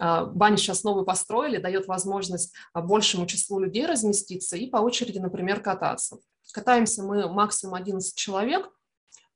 бани 0.01 0.57
сейчас 0.57 0.85
новые 0.85 1.05
построили, 1.05 1.59
дает 1.59 1.87
возможность 1.87 2.55
большему 2.75 3.27
числу 3.27 3.59
людей 3.59 3.85
разместиться 3.85 4.57
и 4.57 4.69
по 4.69 4.79
очереди, 4.79 5.19
например, 5.19 5.61
кататься. 5.61 6.19
Катаемся 6.53 7.03
мы 7.03 7.31
максимум 7.31 7.75
11 7.75 8.15
человек– 8.17 8.71
а, 8.80 8.80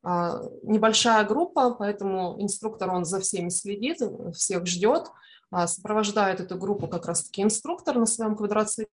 небольшая 0.04 1.24
группа, 1.24 1.70
поэтому 1.70 2.36
инструктор, 2.38 2.90
он 2.90 3.04
за 3.04 3.20
всеми 3.20 3.48
следит, 3.48 3.98
всех 4.34 4.66
ждет, 4.66 5.10
а, 5.50 5.66
сопровождает 5.66 6.40
эту 6.40 6.56
группу 6.56 6.88
как 6.88 7.06
раз-таки 7.06 7.42
инструктор 7.42 7.96
на 7.96 8.06
своем 8.06 8.36
квадроцикле, 8.36 8.88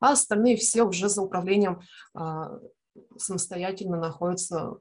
а 0.00 0.12
остальные 0.12 0.56
все 0.56 0.82
уже 0.82 1.08
за 1.08 1.22
управлением 1.22 1.80
а, 2.14 2.58
самостоятельно 3.16 3.96
находятся 3.96 4.76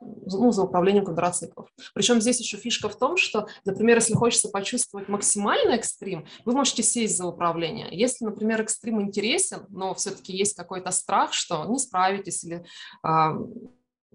ну, 0.00 0.52
за 0.52 0.62
управлением 0.62 1.04
квадроциклов. 1.04 1.68
Причем 1.94 2.20
здесь 2.20 2.40
еще 2.40 2.56
фишка 2.56 2.88
в 2.88 2.96
том, 2.96 3.16
что, 3.16 3.46
например, 3.64 3.98
если 3.98 4.14
хочется 4.14 4.48
почувствовать 4.48 5.08
максимальный 5.08 5.76
экстрим, 5.76 6.26
вы 6.44 6.52
можете 6.52 6.82
сесть 6.82 7.16
за 7.16 7.26
управление. 7.26 7.88
Если, 7.90 8.24
например, 8.24 8.60
экстрим 8.60 9.00
интересен, 9.00 9.66
но 9.68 9.94
все-таки 9.94 10.36
есть 10.36 10.56
какой-то 10.56 10.90
страх, 10.90 11.32
что 11.32 11.64
не 11.66 11.78
справитесь 11.78 12.44
или 12.44 12.64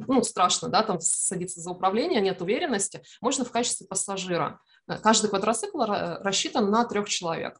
ну, 0.07 0.23
страшно, 0.23 0.69
да, 0.69 0.83
там 0.83 0.99
садиться 0.99 1.59
за 1.59 1.71
управление, 1.71 2.21
нет 2.21 2.41
уверенности, 2.41 3.03
можно 3.21 3.45
в 3.45 3.51
качестве 3.51 3.87
пассажира. 3.87 4.59
Э, 4.87 4.97
каждый 4.97 5.29
квадроцикл 5.29 5.81
рассчитан 5.81 6.69
на 6.71 6.85
трех 6.85 7.09
человек. 7.09 7.59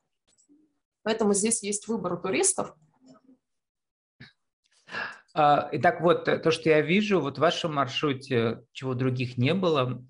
Поэтому 1.03 1.33
здесь 1.33 1.63
есть 1.63 1.87
выбор 1.87 2.13
у 2.13 2.17
туристов. 2.17 2.73
А, 5.33 5.69
итак, 5.71 6.01
вот 6.01 6.27
э, 6.27 6.39
то, 6.39 6.51
что 6.51 6.69
я 6.69 6.81
вижу, 6.81 7.19
вот 7.19 7.37
в 7.37 7.41
вашем 7.41 7.75
маршруте, 7.75 8.63
чего 8.71 8.93
других 8.93 9.37
не 9.37 9.53
было, 9.53 10.03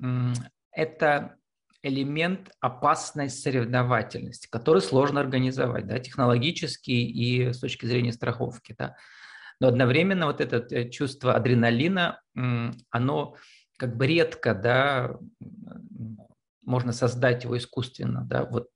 это 0.72 1.36
элемент 1.82 2.52
опасной 2.60 3.30
соревновательности, 3.30 4.48
который 4.50 4.82
сложно 4.82 5.20
организовать, 5.20 5.88
да, 5.88 6.00
технологически 6.00 6.92
и 6.92 7.54
с 7.54 7.60
точки 7.60 7.86
зрения 7.86 8.14
страховки, 8.14 8.76
да. 8.78 8.96
Но 9.60 9.68
одновременно 9.68 10.26
вот 10.28 10.42
это 10.42 10.66
э, 10.74 10.90
чувство 10.90 11.36
адреналина, 11.36 12.22
оно 12.90 13.36
как 13.78 13.96
бы 13.96 14.08
редко, 14.08 14.54
да, 14.54 15.18
можно 16.64 16.92
создать 16.92 17.44
его 17.44 17.58
искусственно, 17.58 18.26
да, 18.30 18.46
вот 18.46 18.68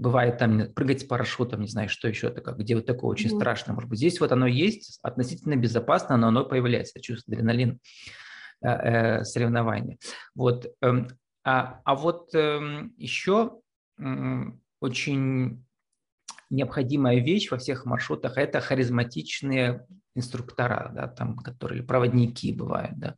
бывает 0.00 0.38
там 0.38 0.72
прыгать 0.72 1.00
с 1.02 1.04
парашютом, 1.04 1.60
не 1.60 1.68
знаю, 1.68 1.88
что 1.88 2.08
еще 2.08 2.30
такое, 2.30 2.54
где 2.54 2.74
вот 2.74 2.86
такое 2.86 3.10
очень 3.10 3.30
mm-hmm. 3.30 3.36
страшно. 3.36 3.74
Может 3.74 3.90
быть, 3.90 3.98
здесь 3.98 4.18
вот 4.20 4.32
оно 4.32 4.46
есть, 4.46 4.98
относительно 5.02 5.56
безопасно, 5.56 6.16
но 6.16 6.28
оно 6.28 6.44
появляется, 6.44 7.00
чувство 7.00 7.34
адреналин 7.34 7.80
э, 8.62 8.68
э, 8.68 9.24
соревнования. 9.24 9.98
Вот. 10.34 10.66
Э, 10.82 11.06
а, 11.44 11.80
а 11.84 11.94
вот 11.94 12.34
э, 12.34 12.88
еще 12.96 13.60
очень 14.80 15.64
необходимая 16.50 17.20
вещь 17.20 17.50
во 17.50 17.58
всех 17.58 17.86
маршрутах– 17.86 18.34
это 18.36 18.60
харизматичные 18.60 19.86
инструктора, 20.14 20.90
да, 20.94 21.08
там, 21.08 21.36
которые 21.38 21.82
проводники 21.82 22.52
бывают, 22.52 22.98
да. 22.98 23.16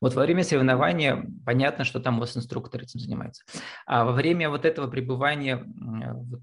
Вот 0.00 0.14
во 0.14 0.22
время 0.22 0.44
соревнования 0.44 1.26
понятно, 1.46 1.84
что 1.84 1.98
там 1.98 2.18
у 2.18 2.20
вас 2.20 2.36
инструктор 2.36 2.82
этим 2.82 3.00
занимается. 3.00 3.42
А 3.86 4.04
во 4.04 4.12
время 4.12 4.50
вот 4.50 4.66
этого 4.66 4.86
пребывания 4.88 5.64
вот 5.64 6.42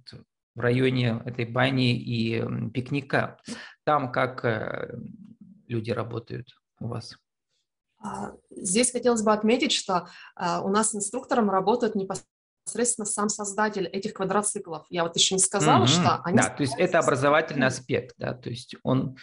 в 0.55 0.59
районе 0.59 1.21
этой 1.25 1.45
бани 1.45 1.95
и 1.95 2.43
пикника, 2.71 3.39
там 3.83 4.11
как 4.11 4.43
э, 4.43 4.97
люди 5.67 5.91
работают 5.91 6.49
у 6.79 6.87
вас? 6.87 7.15
А, 8.03 8.33
здесь 8.49 8.91
хотелось 8.91 9.21
бы 9.21 9.31
отметить, 9.31 9.71
что 9.71 10.07
а, 10.35 10.61
у 10.61 10.69
нас 10.69 10.95
инструктором 10.95 11.49
работает 11.49 11.95
непосредственно 11.95 12.30
сам 12.65 13.29
создатель 13.29 13.85
этих 13.87 14.13
квадроциклов. 14.13 14.85
Я 14.89 15.03
вот 15.03 15.15
еще 15.15 15.35
не 15.35 15.41
сказала, 15.41 15.83
mm-hmm. 15.83 15.87
что 15.87 16.21
они... 16.23 16.37
Да, 16.37 16.49
то 16.49 16.61
есть 16.61 16.75
это 16.77 16.99
образовательный 16.99 17.67
аспект, 17.67 18.15
да, 18.17 18.33
то 18.33 18.49
есть 18.49 18.75
он 18.83 19.17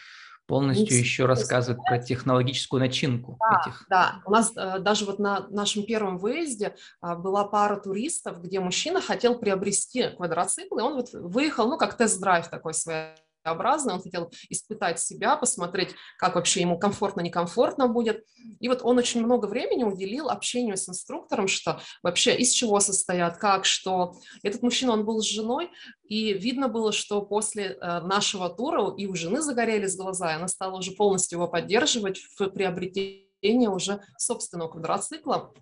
полностью 0.47 0.99
еще 0.99 1.27
рассказывает 1.27 1.85
про 1.85 1.99
технологическую 1.99 2.81
начинку 2.81 3.37
да, 3.39 3.61
этих. 3.61 3.87
Да, 3.89 4.23
у 4.25 4.31
нас 4.31 4.53
э, 4.57 4.79
даже 4.79 5.05
вот 5.05 5.19
на 5.19 5.47
нашем 5.51 5.85
первом 5.85 6.17
выезде 6.17 6.75
э, 7.03 7.15
была 7.17 7.45
пара 7.45 7.77
туристов, 7.77 8.41
где 8.41 8.59
мужчина 8.59 9.03
хотел 9.03 9.39
приобрести 9.39 10.09
квадроцикл, 10.17 10.79
и 10.79 10.83
он 10.83 10.95
вот 10.95 11.13
выехал, 11.13 11.69
ну, 11.69 11.77
как 11.77 11.99
тест-драйв 11.99 12.49
такой 12.49 12.73
своей 12.73 13.15
своеобразный, 13.49 13.95
он 13.95 14.03
хотел 14.03 14.31
испытать 14.49 15.01
себя, 15.01 15.37
посмотреть, 15.37 15.95
как 16.19 16.35
вообще 16.35 16.61
ему 16.61 16.79
комфортно, 16.79 17.21
некомфортно 17.21 17.89
будет. 17.89 18.25
И 18.61 18.69
вот 18.69 18.81
он 18.83 18.99
очень 18.99 19.25
много 19.25 19.47
времени 19.47 19.85
уделил 19.85 20.29
общению 20.29 20.77
с 20.77 20.89
инструктором, 20.89 21.49
что 21.49 21.81
вообще 22.03 22.37
из 22.37 22.53
чего 22.53 22.81
состоят, 22.81 23.39
как, 23.39 23.65
что. 23.65 24.15
Этот 24.43 24.63
мужчина, 24.63 24.93
он 24.93 25.05
был 25.05 25.21
с 25.21 25.27
женой, 25.27 25.71
и 26.05 26.33
видно 26.33 26.69
было, 26.69 26.93
что 26.93 27.23
после 27.23 27.79
э, 27.81 28.01
нашего 28.01 28.49
тура 28.49 28.95
и 28.97 29.07
у 29.07 29.15
жены 29.15 29.43
загорелись 29.43 29.97
глаза, 29.97 30.33
и 30.33 30.37
она 30.37 30.49
стала 30.49 30.79
уже 30.79 30.93
полностью 30.93 31.39
его 31.39 31.49
поддерживать 31.49 32.19
в 32.19 32.49
приобретении 32.51 33.67
уже 33.67 34.01
собственного 34.19 34.69
квадроцикла. 34.69 35.53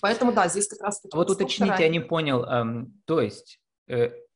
Поэтому, 0.00 0.32
да, 0.32 0.48
здесь 0.48 0.68
как 0.68 0.80
раз... 0.82 1.00
Вот 1.12 1.30
уточните, 1.30 1.74
я 1.80 1.88
не 1.88 2.00
понял, 2.00 2.44
эм, 2.44 3.00
то 3.04 3.20
есть 3.20 3.58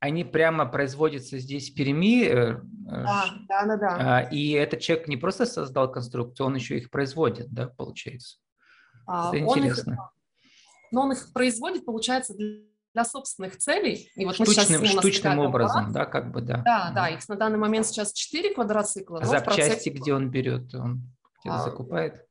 они 0.02 0.24
прямо 0.24 0.66
производятся 0.66 1.38
здесь 1.38 1.70
в 1.70 1.74
Перми. 1.74 2.24
Э, 2.24 2.60
да, 2.86 3.24
да, 3.48 3.66
да, 3.66 3.76
да. 3.76 4.20
И 4.22 4.50
этот 4.50 4.80
человек 4.80 5.06
не 5.06 5.16
просто 5.16 5.46
создал 5.46 5.92
конструкцию, 5.92 6.48
он 6.48 6.56
еще 6.56 6.76
их 6.76 6.90
производит, 6.90 7.52
да, 7.52 7.68
получается? 7.68 8.38
А, 9.06 9.28
Это 9.28 9.38
интересно. 9.38 9.92
Их, 9.92 9.98
но 10.90 11.02
он 11.02 11.12
их 11.12 11.32
производит, 11.32 11.84
получается, 11.84 12.34
для 12.34 13.04
собственных 13.04 13.58
целей. 13.58 14.10
И 14.16 14.24
вот 14.24 14.34
штучным, 14.34 14.84
штучным 14.84 15.38
образом, 15.38 15.92
да, 15.92 16.04
как 16.04 16.32
бы, 16.32 16.40
да. 16.40 16.58
Да, 16.64 16.92
да, 16.92 17.08
их 17.08 17.28
на 17.28 17.36
данный 17.36 17.58
момент 17.58 17.86
сейчас 17.86 18.12
4 18.12 18.54
квадроцикла. 18.54 19.20
А 19.20 19.24
запчасти, 19.24 19.60
процессе... 19.60 19.90
где 19.90 20.14
он 20.14 20.30
берет? 20.30 20.74
Он 20.74 21.02
где-то 21.40 21.56
а, 21.56 21.62
закупает? 21.62 22.26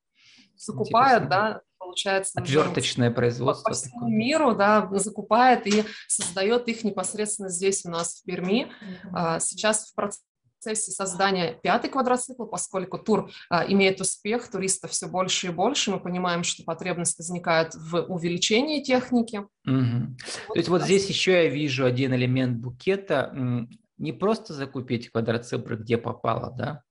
Закупает, 0.57 1.29
да, 1.29 1.61
получается... 1.91 2.39
Отверточное 2.39 3.11
производство. 3.11 3.69
По, 3.69 3.75
всему 3.75 3.99
такое. 3.99 4.09
миру, 4.09 4.55
да, 4.55 4.89
закупает 4.93 5.67
и 5.67 5.83
создает 6.07 6.67
их 6.67 6.83
непосредственно 6.83 7.49
здесь 7.49 7.85
у 7.85 7.89
нас 7.89 8.21
в 8.21 8.23
Перми. 8.25 8.71
Mm-hmm. 9.13 9.39
Сейчас 9.39 9.91
в 9.91 9.95
процессе 9.95 10.91
создания 10.91 11.59
пятый 11.61 11.89
квадроцикл, 11.89 12.45
поскольку 12.45 12.97
тур 12.97 13.31
а, 13.49 13.65
имеет 13.67 13.99
успех, 13.99 14.49
туристов 14.49 14.91
все 14.91 15.07
больше 15.07 15.47
и 15.47 15.49
больше, 15.51 15.91
мы 15.91 15.99
понимаем, 15.99 16.43
что 16.43 16.63
потребность 16.63 17.17
возникает 17.17 17.73
в 17.75 17.97
увеличении 18.07 18.83
техники. 18.83 19.37
Угу. 19.65 20.15
Вот 20.47 20.53
То 20.53 20.59
есть 20.59 20.69
вот 20.69 20.83
здесь 20.83 21.09
еще 21.09 21.31
я 21.31 21.49
вижу 21.49 21.85
один 21.85 22.13
элемент 22.13 22.57
букета, 22.57 23.33
не 23.97 24.13
просто 24.13 24.53
закупить 24.53 25.09
квадроцикл 25.11 25.75
где 25.75 25.97
попало, 25.97 26.53
да, 26.57 26.83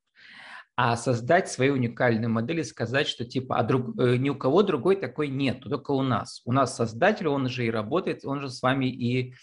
а 0.82 0.96
создать 0.96 1.50
свою 1.50 1.74
уникальную 1.74 2.30
модель 2.30 2.60
и 2.60 2.64
сказать, 2.64 3.06
что 3.06 3.26
типа 3.26 3.58
а 3.58 3.62
друг, 3.64 4.00
э, 4.00 4.16
ни 4.16 4.30
у 4.30 4.34
кого 4.34 4.62
другой 4.62 4.96
такой 4.96 5.28
нет, 5.28 5.60
только 5.60 5.90
у 5.90 6.00
нас. 6.00 6.40
У 6.46 6.52
нас 6.52 6.74
создатель, 6.74 7.28
он 7.28 7.50
же 7.50 7.66
и 7.66 7.70
работает, 7.70 8.24
он 8.24 8.40
же 8.40 8.48
с 8.48 8.62
вами 8.62 8.86
и 8.86 9.34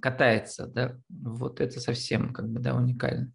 катается, 0.00 0.66
да, 0.66 0.96
вот 1.10 1.60
это 1.60 1.78
совсем 1.78 2.32
как 2.32 2.48
бы, 2.48 2.58
да, 2.60 2.74
уникально. 2.74 3.30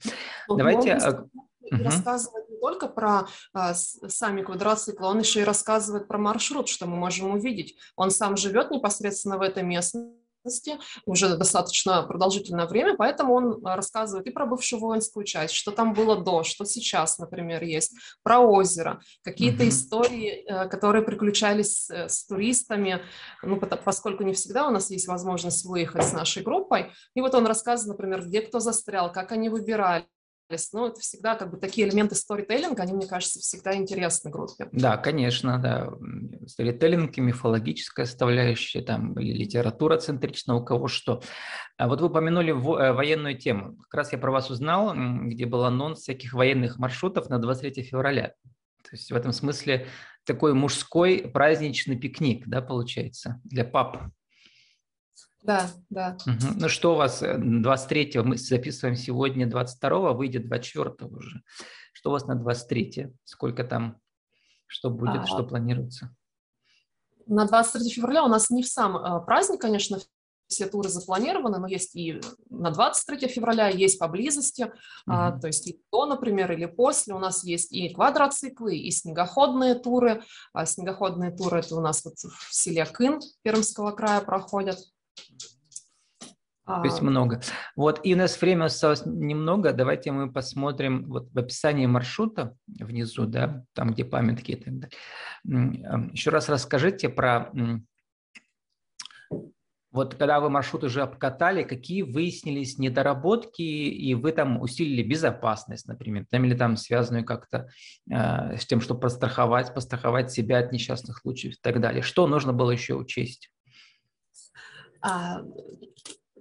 Ну, 0.47 0.55
Давайте... 0.55 0.95
Угу. 0.95 1.83
Рассказывать 1.83 2.49
не 2.49 2.57
только 2.59 2.87
про 2.87 3.27
а, 3.53 3.73
сами 3.75 4.41
квадроциклы, 4.41 5.07
он 5.07 5.19
еще 5.19 5.41
и 5.41 5.45
рассказывает 5.45 6.07
про 6.07 6.17
маршрут, 6.17 6.67
что 6.67 6.87
мы 6.87 6.97
можем 6.97 7.31
увидеть. 7.31 7.77
Он 7.95 8.09
сам 8.09 8.35
живет 8.35 8.71
непосредственно 8.71 9.37
в 9.37 9.41
этой 9.41 9.61
местности, 9.61 10.22
уже 11.05 11.37
достаточно 11.37 12.03
продолжительное 12.03 12.67
время, 12.67 12.95
поэтому 12.95 13.33
он 13.33 13.65
а, 13.65 13.75
рассказывает 13.75 14.27
и 14.27 14.31
про 14.31 14.45
бывшую 14.45 14.79
воинскую 14.79 15.25
часть, 15.25 15.53
что 15.53 15.71
там 15.71 15.93
было 15.93 16.21
до, 16.21 16.43
что 16.43 16.65
сейчас, 16.65 17.17
например, 17.19 17.63
есть, 17.63 17.93
про 18.23 18.39
озеро, 18.39 19.01
какие-то 19.23 19.63
mm-hmm. 19.63 19.69
истории, 19.69 20.45
э, 20.45 20.67
которые 20.69 21.03
приключались 21.03 21.85
с, 21.85 21.89
с 21.89 22.25
туристами, 22.25 23.01
ну, 23.41 23.59
поскольку 23.59 24.23
не 24.23 24.33
всегда 24.33 24.67
у 24.67 24.71
нас 24.71 24.89
есть 24.89 25.07
возможность 25.07 25.65
выехать 25.65 26.03
с 26.03 26.13
нашей 26.13 26.43
группой. 26.43 26.91
И 27.15 27.21
вот 27.21 27.33
он 27.35 27.45
рассказывает, 27.45 27.97
например, 27.97 28.25
где 28.25 28.41
кто 28.41 28.59
застрял, 28.59 29.11
как 29.11 29.31
они 29.31 29.49
выбирали, 29.49 30.05
ну, 30.73 30.87
это 30.87 30.99
всегда 30.99 31.35
как 31.35 31.51
бы 31.51 31.57
такие 31.57 31.87
элементы 31.87 32.15
сторителлинга, 32.15 32.83
они, 32.83 32.93
мне 32.93 33.07
кажется, 33.07 33.39
всегда 33.39 33.75
интересны 33.75 34.31
группе. 34.31 34.69
Да, 34.71 34.97
конечно, 34.97 35.59
да. 35.59 35.91
Сторителлинг, 36.47 37.17
мифологическая 37.17 38.05
составляющая, 38.05 38.81
там, 38.81 39.13
или 39.19 39.33
литература 39.43 39.97
центрична, 39.97 40.55
у 40.55 40.63
кого 40.63 40.87
что. 40.87 41.21
А 41.77 41.87
вот 41.87 42.01
вы 42.01 42.07
упомянули 42.07 42.51
э, 42.51 42.93
военную 42.93 43.37
тему. 43.37 43.75
Как 43.83 43.93
раз 43.93 44.11
я 44.11 44.17
про 44.17 44.31
вас 44.31 44.49
узнал, 44.49 44.93
где 45.23 45.45
был 45.45 45.63
анонс 45.63 45.99
всяких 45.99 46.33
военных 46.33 46.77
маршрутов 46.77 47.29
на 47.29 47.39
23 47.39 47.83
февраля. 47.83 48.33
То 48.83 48.89
есть 48.91 49.11
в 49.11 49.15
этом 49.15 49.31
смысле 49.31 49.87
такой 50.25 50.53
мужской 50.53 51.29
праздничный 51.33 51.97
пикник, 51.97 52.47
да, 52.47 52.61
получается, 52.61 53.41
для 53.43 53.65
пап. 53.65 53.97
Да, 55.43 55.69
да. 55.89 56.17
Угу. 56.25 56.59
Ну 56.59 56.69
что 56.69 56.93
у 56.93 56.95
вас 56.95 57.21
23-го, 57.21 58.19
э, 58.19 58.23
мы 58.23 58.37
записываем 58.37 58.95
сегодня 58.95 59.45
22-го, 59.45 60.13
выйдет 60.13 60.45
24-го 60.45 61.17
уже. 61.17 61.41
Что 61.91 62.09
у 62.09 62.13
вас 62.13 62.25
на 62.27 62.35
23 62.35 63.13
Сколько 63.25 63.65
там, 63.65 63.97
что 64.67 64.89
будет, 64.89 65.21
а, 65.21 65.27
что 65.27 65.43
планируется? 65.43 66.15
На 67.27 67.45
23 67.45 67.89
февраля 67.89 68.23
у 68.23 68.29
нас 68.29 68.49
не 68.49 68.63
в 68.63 68.67
сам 68.67 68.95
э, 68.95 69.25
праздник, 69.25 69.59
конечно, 69.59 69.99
все 70.47 70.67
туры 70.67 70.87
запланированы, 70.87 71.57
но 71.57 71.67
есть 71.67 71.95
и 71.95 72.21
на 72.49 72.71
23 72.71 73.27
февраля, 73.27 73.67
есть 73.67 73.99
поблизости, 73.99 74.61
mm-hmm. 74.61 74.71
а, 75.07 75.39
то 75.39 75.47
есть 75.47 75.67
и 75.67 75.81
до, 75.91 76.05
например, 76.05 76.51
или 76.51 76.67
после. 76.67 77.13
У 77.13 77.19
нас 77.19 77.43
есть 77.43 77.71
и 77.71 77.89
квадроциклы, 77.89 78.77
и 78.77 78.91
снегоходные 78.91 79.75
туры. 79.75 80.23
А 80.53 80.65
снегоходные 80.65 81.31
туры 81.31 81.59
это 81.59 81.75
у 81.75 81.81
нас 81.81 82.05
вот 82.05 82.15
в 82.19 82.53
селе 82.53 82.85
Кын 82.85 83.19
Пермского 83.41 83.91
края 83.91 84.21
проходят. 84.21 84.77
То 86.65 86.83
есть 86.85 87.01
а. 87.01 87.03
много. 87.03 87.41
Вот, 87.75 87.99
и 88.03 88.13
у 88.13 88.17
нас 88.17 88.39
время 88.39 88.65
осталось 88.65 89.05
немного. 89.05 89.73
Давайте 89.73 90.11
мы 90.11 90.31
посмотрим 90.31 91.05
вот 91.09 91.29
в 91.33 91.37
описании 91.37 91.85
маршрута 91.87 92.55
внизу, 92.67 93.25
да, 93.25 93.65
там, 93.73 93.91
где 93.91 94.05
памятки 94.05 94.51
и 94.51 94.55
так 94.55 94.73
далее. 94.79 96.09
Еще 96.13 96.29
раз 96.29 96.47
расскажите 96.47 97.09
про 97.09 97.51
вот 99.93 100.15
когда 100.15 100.39
вы 100.39 100.49
маршрут 100.49 100.83
уже 100.83 101.03
обкатали, 101.03 101.61
какие 101.61 102.01
выяснились 102.01 102.79
недоработки, 102.79 103.61
и 103.61 104.15
вы 104.15 104.31
там 104.31 104.59
усилили 104.59 105.03
безопасность, 105.03 105.87
например, 105.87 106.25
там, 106.31 106.43
или 106.45 106.55
там 106.55 106.77
связанную 106.77 107.23
как-то 107.23 107.69
э, 108.11 108.57
с 108.57 108.65
тем, 108.65 108.81
чтобы 108.81 109.01
постраховать, 109.01 109.71
постраховать 109.75 110.31
себя 110.31 110.57
от 110.57 110.71
несчастных 110.71 111.19
случаев 111.19 111.53
и 111.53 111.59
так 111.61 111.79
далее. 111.79 112.01
Что 112.01 112.25
нужно 112.25 112.53
было 112.53 112.71
еще 112.71 112.95
учесть? 112.95 113.51
А, 115.03 115.41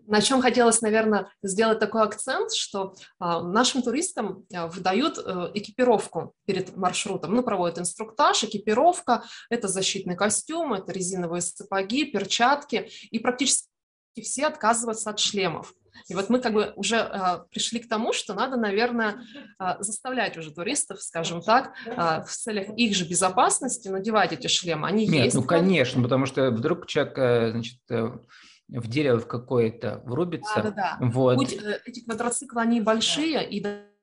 на 0.07 0.21
чем 0.21 0.41
хотелось, 0.41 0.81
наверное, 0.83 1.31
сделать 1.43 1.79
такой 1.79 2.03
акцент, 2.03 2.53
что 2.53 2.95
а, 3.19 3.43
нашим 3.43 3.83
туристам 3.83 4.45
а, 4.53 4.67
выдают 4.67 5.19
э, 5.19 5.51
экипировку 5.55 6.35
перед 6.45 6.77
маршрутом, 6.77 7.35
ну, 7.35 7.43
проводят 7.43 7.79
инструктаж, 7.79 8.45
экипировка, 8.45 9.25
это 9.51 9.69
защитный 9.69 10.17
костюм, 10.17 10.75
это 10.75 10.93
резиновые 10.93 11.41
сапоги, 11.41 12.05
перчатки, 12.05 12.91
и 13.11 13.19
практически 13.19 13.69
все 14.21 14.47
отказываются 14.47 15.11
от 15.11 15.19
шлемов. 15.19 15.73
И 16.09 16.15
вот 16.15 16.31
мы 16.31 16.41
как 16.41 16.53
бы 16.53 16.73
уже 16.77 16.97
э, 16.97 17.45
пришли 17.51 17.79
к 17.79 17.89
тому, 17.89 18.13
что 18.13 18.35
надо, 18.35 18.57
наверное, 18.57 19.23
э, 19.59 19.77
заставлять 19.81 20.37
уже 20.37 20.51
туристов, 20.51 21.03
скажем 21.03 21.43
так, 21.43 21.73
э, 21.87 22.23
в 22.25 22.29
целях 22.29 22.69
их 22.77 22.95
же 22.95 23.07
безопасности 23.07 23.89
надевать 23.89 24.33
эти 24.33 24.47
шлемы. 24.47 24.89
Они 24.89 25.07
Нет, 25.07 25.25
есть. 25.27 25.37
ну 25.37 25.43
конечно, 25.43 26.03
потому 26.03 26.27
что 26.27 26.51
вдруг 26.51 26.87
человек, 26.87 27.19
э, 27.19 27.51
значит, 27.53 27.79
э, 27.91 28.11
в 28.69 28.89
дерево 28.89 29.21
в 29.21 29.27
какое-то 29.27 30.03
врубится. 30.05 30.57
Да, 30.57 30.63
да, 30.63 30.71
да. 30.71 30.99
Вот. 31.01 31.37
Путь, 31.37 31.55
э, 31.55 31.81
эти 31.85 32.05
квадроциклы, 32.05 32.63
они 32.63 32.81
большие 32.81 33.49
и 33.49 33.61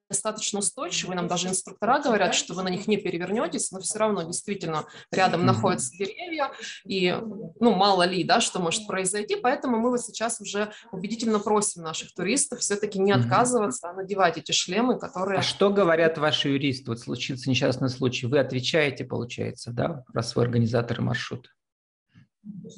достаточно 0.09 0.59
устойчивые. 0.59 1.15
Нам 1.15 1.27
даже 1.27 1.47
инструктора 1.47 1.99
говорят, 1.99 2.33
что 2.33 2.53
вы 2.53 2.63
на 2.63 2.69
них 2.69 2.87
не 2.87 2.97
перевернетесь, 2.97 3.71
но 3.71 3.79
все 3.79 3.99
равно 3.99 4.23
действительно 4.23 4.85
рядом 5.11 5.45
находятся 5.45 5.91
деревья, 5.91 6.51
и 6.85 7.15
ну 7.59 7.75
мало 7.75 8.03
ли, 8.03 8.23
да, 8.23 8.41
что 8.41 8.59
может 8.59 8.87
произойти. 8.87 9.35
Поэтому 9.35 9.77
мы 9.77 9.91
вот 9.91 10.01
сейчас 10.01 10.41
уже 10.41 10.71
убедительно 10.91 11.39
просим 11.39 11.83
наших 11.83 12.13
туристов 12.13 12.59
все-таки 12.59 12.99
не 12.99 13.11
отказываться, 13.11 13.89
а 13.89 13.93
надевать 13.93 14.37
эти 14.37 14.51
шлемы, 14.51 14.99
которые... 14.99 15.39
А 15.39 15.43
что 15.43 15.69
говорят 15.69 16.17
ваши 16.17 16.49
юристы? 16.49 16.89
Вот 16.89 16.99
случится 16.99 17.49
несчастный 17.49 17.89
случай. 17.89 18.25
Вы 18.25 18.39
отвечаете, 18.39 19.05
получается, 19.05 19.71
да, 19.71 20.03
раз 20.13 20.35
вы 20.35 20.41
организаторы 20.41 21.03
маршрута? 21.03 21.49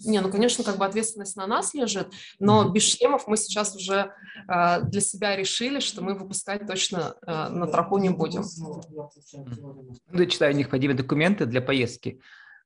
Не, 0.06 0.22
ну, 0.22 0.32
конечно, 0.32 0.64
как 0.64 0.78
бы 0.78 0.86
ответственность 0.86 1.36
на 1.36 1.48
нас 1.48 1.74
лежит, 1.74 2.12
но 2.40 2.70
без 2.70 2.84
шлемов 2.84 3.28
мы 3.28 3.38
сейчас 3.38 3.76
уже 3.76 4.14
э, 4.48 4.82
для 4.84 5.02
себя 5.02 5.36
решили, 5.36 5.80
что 5.80 6.02
мы 6.02 6.14
выпускать 6.18 6.66
точно 6.68 7.16
э, 7.26 7.50
на 7.50 7.68
тропу 7.68 7.98
не 7.98 8.10
будем. 8.10 8.44
Ну, 10.12 10.26
читаю 10.26 10.56
необходимые 10.56 10.98
документы 10.98 11.46
для 11.46 11.62
поездки. 11.62 12.20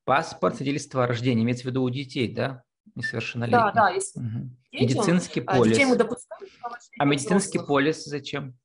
Паспорт, 0.04 0.58
свидетельство 0.58 1.04
о 1.04 1.08
рождении, 1.08 1.44
имеется 1.44 1.64
в 1.64 1.68
виду 1.68 1.82
у 1.84 1.90
детей, 1.90 2.32
да, 2.34 2.64
несовершеннолетних? 2.94 3.60
Да, 3.60 3.72
да, 3.72 3.90
если 3.90 4.20
Мгм. 4.20 4.58
детям, 4.72 4.88
Медицинский 5.00 5.44
а, 5.48 5.64
детей 5.64 5.86
мы 5.86 5.96
полис. 5.96 6.04
допускаем. 6.04 6.52
А 7.00 7.06
медицинский 7.06 7.58
взрослых. 7.58 7.68
полис 7.68 8.06
зачем? 8.06 8.58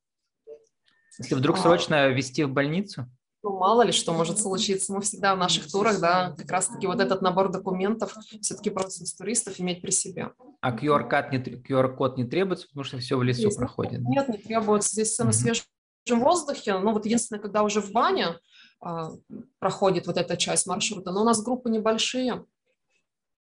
Если 1.17 1.35
вдруг 1.35 1.57
А. 1.57 1.59
срочно 1.59 2.07
ввести 2.09 2.43
в 2.43 2.51
больницу? 2.51 3.07
Ну, 3.43 3.57
мало 3.57 3.81
ли 3.81 3.91
что 3.91 4.13
может 4.13 4.39
случиться. 4.39 4.93
Мы 4.93 5.01
всегда 5.01 5.33
в 5.33 5.37
наших 5.39 5.71
турах, 5.71 5.99
да, 5.99 6.35
как 6.37 6.51
раз-таки 6.51 6.85
вот 6.85 6.99
этот 6.99 7.21
набор 7.23 7.51
документов 7.51 8.15
все-таки 8.41 8.69
просим 8.69 9.05
с 9.05 9.15
туристов 9.15 9.59
иметь 9.59 9.81
при 9.81 9.89
себе. 9.91 10.31
А 10.61 10.75
QR-код 10.75 11.31
не, 11.31 11.39
QR-код 11.39 12.17
не 12.17 12.25
требуется, 12.25 12.67
потому 12.67 12.83
что 12.83 12.99
все 12.99 13.17
в 13.17 13.23
лесу 13.23 13.43
Есть. 13.43 13.57
проходит. 13.57 14.01
Нет, 14.01 14.29
не 14.29 14.37
требуется. 14.37 14.91
Здесь 14.91 15.09
все 15.09 15.23
на 15.23 15.31
свежем 15.31 15.65
воздухе. 16.07 16.77
Ну, 16.77 16.93
вот 16.93 17.05
единственное, 17.05 17.41
когда 17.41 17.63
уже 17.63 17.81
в 17.81 17.91
бане 17.91 18.37
а, 18.79 19.09
проходит 19.57 20.05
вот 20.05 20.17
эта 20.17 20.37
часть 20.37 20.67
маршрута, 20.67 21.11
но 21.11 21.21
у 21.21 21.25
нас 21.25 21.41
группы 21.41 21.69
небольшие, 21.69 22.45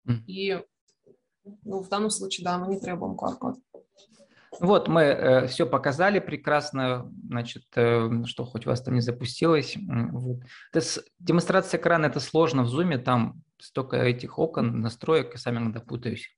Мгм. 0.05 0.23
и 0.25 0.61
ну, 1.63 1.81
в 1.83 1.89
данном 1.89 2.09
случае, 2.11 2.45
да, 2.45 2.57
мы 2.57 2.73
не 2.73 2.79
требуем 2.79 3.15
QR-код. 3.17 3.55
Вот, 4.61 4.87
мы 4.87 5.45
все 5.49 5.65
показали 5.65 6.19
прекрасно, 6.19 7.11
значит, 7.27 7.63
э, 7.75 8.09
что 8.25 8.45
хоть 8.45 8.65
у 8.67 8.69
вас 8.69 8.81
там 8.81 8.93
не 8.93 9.01
запустилось. 9.01 9.75
Вот. 10.11 10.37
Это 10.71 10.81
с- 10.81 11.03
демонстрация 11.19 11.79
экрана– 11.79 12.05
это 12.07 12.19
сложно 12.19 12.63
в 12.63 12.67
зуме, 12.67 12.97
там 12.99 13.41
столько 13.59 13.97
этих 13.97 14.37
окон, 14.39 14.79
настроек, 14.81 15.31
я 15.33 15.37
сам 15.39 15.57
иногда 15.57 15.79
путаюсь. 15.79 16.29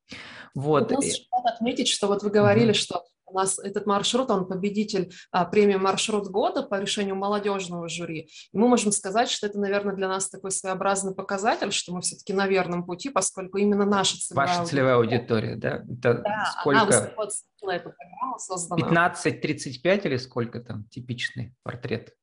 Вот. 0.56 0.90
Надо 0.92 1.06
отметить, 1.54 1.88
что 1.90 2.08
вот 2.08 2.24
вы 2.24 2.30
говорили, 2.30 2.68
Мгм. 2.68 2.74
что 2.76 3.04
у 3.34 3.38
нас 3.38 3.60
этот 3.60 3.86
маршрут, 3.86 4.30
он 4.30 4.48
победитель 4.48 5.12
а, 5.32 5.46
премии 5.46 5.76
«Маршрут 5.76 6.28
года» 6.28 6.64
по 6.64 6.80
решению 6.80 7.16
молодежного 7.16 7.90
жюри. 7.90 8.30
И 8.52 8.58
мы 8.58 8.68
можем 8.68 8.92
сказать, 8.92 9.30
что 9.30 9.48
это, 9.48 9.60
наверное, 9.60 9.96
для 9.96 10.08
нас 10.08 10.30
такой 10.30 10.52
своеобразный 10.52 11.16
показатель, 11.16 11.72
что 11.72 11.94
мы 11.94 12.02
все-таки 12.02 12.34
на 12.34 12.48
верном 12.48 12.86
пути, 12.86 13.10
поскольку 13.10 13.58
именно 13.58 13.86
наша 13.86 14.18
целевая 14.18 14.48
Ваша 14.48 14.66
целевая 14.66 14.96
аудитория, 14.96 15.56
да? 15.56 15.84
Это 15.90 16.14
Да, 16.16 16.22
она 16.24 16.46
сколько? 16.46 16.86
высокооценила 16.86 17.72
эту 17.72 17.92
программу, 17.92 18.40
созданную. 18.40 18.92
15-35 18.92 20.02
или 20.06 20.18
сколько 20.18 20.60
там 20.60 20.86
типичный 20.86 21.56
портрет? 21.64 22.14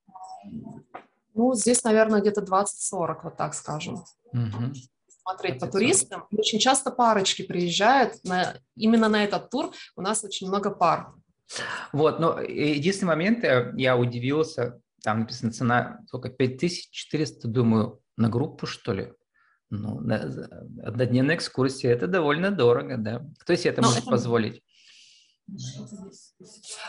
Ну, 1.34 1.54
здесь, 1.54 1.84
наверное, 1.84 2.20
где-то 2.20 2.42
20-40, 2.42 3.20
вот 3.24 3.36
так 3.36 3.54
скажем. 3.54 4.04
Мгм. 4.32 4.72
Смотреть 5.30 5.60
по 5.60 5.64
20-40. 5.66 5.70
туристам. 5.70 6.26
И 6.30 6.36
Очень 6.36 6.58
часто 6.58 6.90
парочки 6.90 7.42
приезжают. 7.42 8.14
На, 8.24 8.54
именно 8.76 9.08
на 9.08 9.24
этот 9.24 9.50
тур 9.50 9.70
у 9.96 10.02
нас 10.02 10.24
очень 10.24 10.48
много 10.48 10.70
пар. 10.70 11.08
Вот, 11.92 12.20
но 12.20 12.40
единственный 12.40 13.08
момент, 13.08 13.42
э, 13.44 13.72
я 13.76 13.96
удивился, 13.96 14.80
там 15.02 15.20
написано 15.20 15.50
цена 15.52 16.00
сколько, 16.06 16.28
5400, 16.28 17.48
думаю, 17.48 18.00
на 18.16 18.28
группу, 18.28 18.66
что 18.66 18.92
ли? 18.92 19.12
Ну, 19.70 20.00
на- 20.00 20.22
однодневная 20.84 21.36
экскурсия, 21.36 21.92
это 21.92 22.06
довольно 22.06 22.50
дорого, 22.50 22.96
да. 22.98 23.24
Кто 23.40 23.54
себе 23.54 23.70
это 23.70 23.82
Но 23.82 23.88
может 23.88 24.02
это- 24.02 24.10
позволить? 24.10 24.62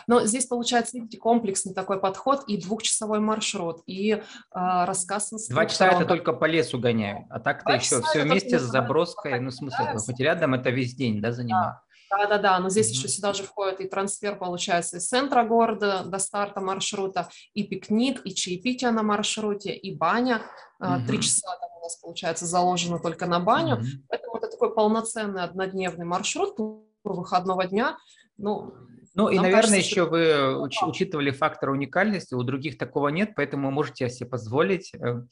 Но 0.07 0.25
здесь 0.25 0.45
получается, 0.45 0.97
видите, 0.97 1.17
комплексный 1.17 1.73
такой 1.73 1.99
подход 1.99 2.43
и 2.47 2.57
двухчасовой 2.57 3.19
маршрут, 3.19 3.81
и 3.85 4.11
э, 4.11 4.21
рассказ 4.51 5.31
Два 5.49 5.65
часа 5.65 5.87
это 5.87 6.05
только 6.05 6.33
по 6.33 6.45
лесу 6.45 6.79
гоняют, 6.79 7.25
а 7.29 7.39
так-то 7.39 7.73
еще 7.73 8.01
все 8.01 8.23
вместе 8.23 8.59
с 8.59 8.63
заброской, 8.63 9.39
ну, 9.39 9.51
смысле, 9.51 9.95
хоть 9.97 10.19
рядом 10.19 10.53
это 10.53 10.69
весь 10.69 10.95
день, 10.95 11.21
да, 11.21 11.31
занимает? 11.31 11.75
Да-да-да, 12.11 12.59
но 12.59 12.69
здесь 12.69 12.89
еще 12.89 13.07
сюда 13.07 13.31
же 13.31 13.43
входит 13.43 13.79
и 13.79 13.87
трансфер, 13.87 14.35
получается, 14.35 14.97
из 14.97 15.07
центра 15.07 15.43
города 15.43 16.03
до 16.03 16.19
старта 16.19 16.59
маршрута, 16.59 17.29
и 17.53 17.63
пикник, 17.63 18.21
и 18.25 18.35
чаепитие 18.35 18.91
на 18.91 19.01
маршруте, 19.01 19.73
и 19.73 19.95
баня. 19.95 20.41
А, 20.79 20.99
Три 21.05 21.21
часа 21.21 21.47
там 21.57 21.69
у 21.77 21.83
нас, 21.83 21.95
получается, 21.97 22.45
заложено 22.45 22.99
только 22.99 23.27
на 23.27 23.39
баню. 23.39 23.77
Мгм. 23.77 23.87
Поэтому 24.09 24.37
это 24.37 24.49
такой 24.49 24.75
полноценный 24.75 25.43
однодневный 25.43 26.05
маршрут 26.05 26.57
выходного 27.03 27.65
дня. 27.65 27.97
Ну, 28.41 28.73
Ну 29.13 29.29
и, 29.29 29.35
наверное, 29.35 29.61
кажется, 29.61 29.77
еще 29.77 30.09
вы 30.09 30.65
уч- 30.65 30.87
учитывали 30.87 31.31
фактор 31.31 31.69
уникальности, 31.69 32.33
у 32.33 32.43
других 32.43 32.77
такого 32.77 33.09
нет, 33.09 33.33
поэтому 33.35 33.67
вы 33.67 33.73
можете 33.73 34.09
себе 34.09 34.29
позволить 34.29 34.93
э, 34.95 35.23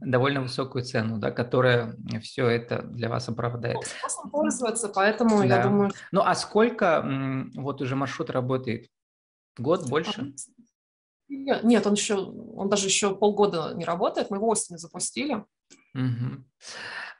довольно 0.00 0.40
высокую 0.42 0.84
цену, 0.84 1.18
да, 1.18 1.30
которая 1.30 1.96
все 2.22 2.48
это 2.48 2.82
для 2.82 3.08
вас 3.08 3.28
оправдает. 3.28 3.76
ну, 3.76 3.82
спросом 3.82 4.30
пользуется, 4.30 4.88
поэтому 4.88 5.38
Да. 5.40 5.44
я 5.44 5.62
думаю... 5.62 5.90
Ну 6.12 6.22
а 6.22 6.34
сколько 6.34 7.04
вот 7.54 7.82
уже 7.82 7.94
маршрут 7.94 8.30
работает? 8.30 8.88
Год 9.58 9.88
больше? 9.88 10.32
Нет, 11.28 11.86
он 11.86 11.94
еще, 11.94 12.16
он 12.16 12.68
даже 12.68 12.86
еще 12.86 13.14
полгода 13.14 13.72
не 13.74 13.84
работает, 13.84 14.30
мы 14.30 14.38
его 14.38 14.48
осенью 14.48 14.78
запустили. 14.78 15.44
Мгм. 15.92 16.46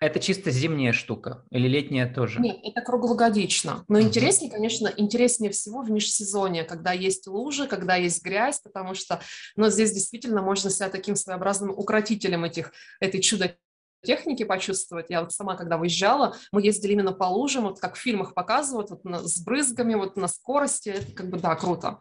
Это 0.01 0.21
чисто 0.21 0.51
зимняя 0.51 0.93
штука 0.93 1.45
или 1.51 1.69
летняя 1.69 2.13
тоже? 2.13 2.41
Нет, 2.41 2.59
это 2.63 2.81
круглогодично. 2.83 3.85
Но 3.89 3.99
Мгм. 3.99 4.09
интереснее, 4.09 4.51
конечно, 4.51 4.91
интереснее 4.97 5.51
всего 5.51 5.83
в 5.83 5.91
межсезонье, 5.91 6.65
когда 6.65 6.93
есть 6.93 7.27
лужи, 7.27 7.67
когда 7.67 7.97
есть 7.97 8.25
грязь, 8.25 8.61
потому 8.61 8.95
что 8.95 9.21
ну, 9.57 9.69
здесь 9.69 9.93
действительно 9.93 10.41
можно 10.43 10.71
себя 10.71 10.89
таким 10.89 11.17
своеобразным 11.17 11.71
укротителем 11.71 12.45
этих, 12.45 12.73
этой 13.01 13.21
чудо 13.21 13.57
техники 14.03 14.45
почувствовать. 14.45 15.07
Я 15.11 15.23
вот 15.23 15.33
сама, 15.33 15.57
когда 15.57 15.77
выезжала, 15.77 16.37
мы 16.53 16.63
ездили 16.63 16.93
именно 16.93 17.13
по 17.13 17.25
лужам, 17.25 17.65
вот 17.65 17.81
как 17.81 17.95
в 17.97 17.99
фильмах 18.01 18.35
показывают, 18.35 18.91
вот 18.91 19.05
на- 19.05 19.23
с 19.23 19.41
брызгами, 19.43 19.95
вот 19.95 20.17
на 20.17 20.29
скорости. 20.29 20.91
Это 20.91 21.13
как 21.13 21.31
бы, 21.31 21.39
да, 21.39 21.55
круто. 21.57 22.01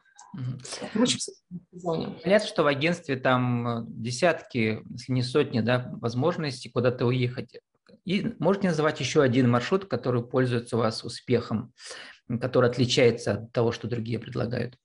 Сезоне. 1.71 2.15
Понятно, 2.23 2.47
что 2.47 2.63
в 2.63 2.67
агентстве 2.67 3.15
там 3.15 3.67
э, 3.67 3.83
десятки, 3.87 4.83
если 4.89 5.11
не 5.11 5.23
сотни, 5.23 5.59
да, 5.61 5.89
возможностей 6.01 6.69
куда-то 6.69 7.05
уехать. 7.05 7.59
И 8.05 8.35
можете 8.39 8.67
называть 8.67 8.99
еще 8.99 9.21
один 9.21 9.49
маршрут, 9.49 9.85
который 9.85 10.23
пользуется 10.23 10.77
у 10.77 10.79
вас 10.79 11.03
успехом, 11.03 11.73
который 12.39 12.69
отличается 12.69 13.33
от 13.33 13.51
того, 13.51 13.71
что 13.71 13.87
другие 13.87 14.19
предлагают? 14.19 14.77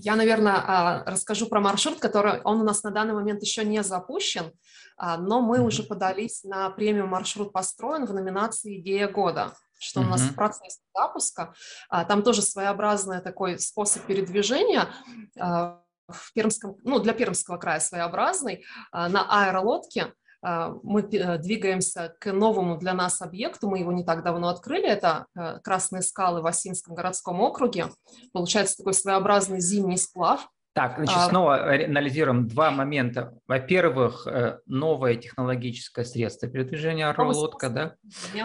Я, 0.00 0.14
наверное, 0.14 0.54
а, 0.56 1.04
расскажу 1.06 1.46
про 1.46 1.60
маршрут, 1.60 1.98
который 1.98 2.40
он 2.42 2.60
у 2.60 2.64
нас 2.64 2.82
на 2.84 2.90
данный 2.90 3.14
момент 3.14 3.42
еще 3.42 3.64
не 3.64 3.82
запущен, 3.82 4.52
а, 4.96 5.16
но 5.16 5.40
мы 5.40 5.58
Мгм. 5.58 5.66
уже 5.66 5.82
подались 5.82 6.44
на 6.44 6.70
премию 6.70 7.06
«Маршрут 7.08 7.52
построен» 7.52 8.06
в 8.06 8.12
номинации 8.14 8.78
«Идея 8.78 9.08
года», 9.08 9.54
что 9.80 10.00
у 10.00 10.04
нас 10.04 10.22
в 10.22 10.34
процессе 10.34 10.80
запуска. 10.94 11.52
А, 11.88 12.04
Там 12.04 12.22
тоже 12.22 12.42
своеобразный 12.42 13.20
такой 13.20 13.58
способ 13.58 14.04
передвижения 14.04 14.88
в 15.36 16.32
Пермском, 16.32 16.76
ну, 16.84 17.00
для 17.00 17.12
Пермского 17.12 17.58
края 17.58 17.80
своеобразный, 17.80 18.64
на 18.92 19.26
аэролодке. 19.28 20.14
А, 20.40 20.74
Мы 20.82 21.02
э, 21.02 21.38
двигаемся 21.38 22.14
к 22.20 22.32
новому 22.32 22.78
для 22.78 22.94
нас 22.94 23.20
объекту, 23.20 23.68
мы 23.68 23.78
его 23.78 23.92
не 23.92 24.04
так 24.04 24.22
давно 24.22 24.48
открыли, 24.48 24.86
это 24.86 25.26
э, 25.34 25.58
Красные 25.60 26.02
скалы 26.02 26.42
в 26.42 26.46
Осинском 26.46 26.94
городском 26.94 27.40
округе. 27.40 27.90
Получается 28.32 28.76
такой 28.78 28.94
своеобразный 28.94 29.60
зимний 29.60 29.98
сплав. 29.98 30.48
Так, 30.78 30.94
значит, 30.96 31.16
А- 31.16 31.28
снова 31.28 31.72
анализируем 31.74 32.46
два 32.46 32.70
момента. 32.70 33.34
Во-первых, 33.48 34.28
э, 34.28 34.60
новое 34.66 35.16
технологическое 35.16 36.04
средство 36.04 36.48
передвижения 36.48 37.08
аэролодка, 37.10 37.68
да, 37.68 37.94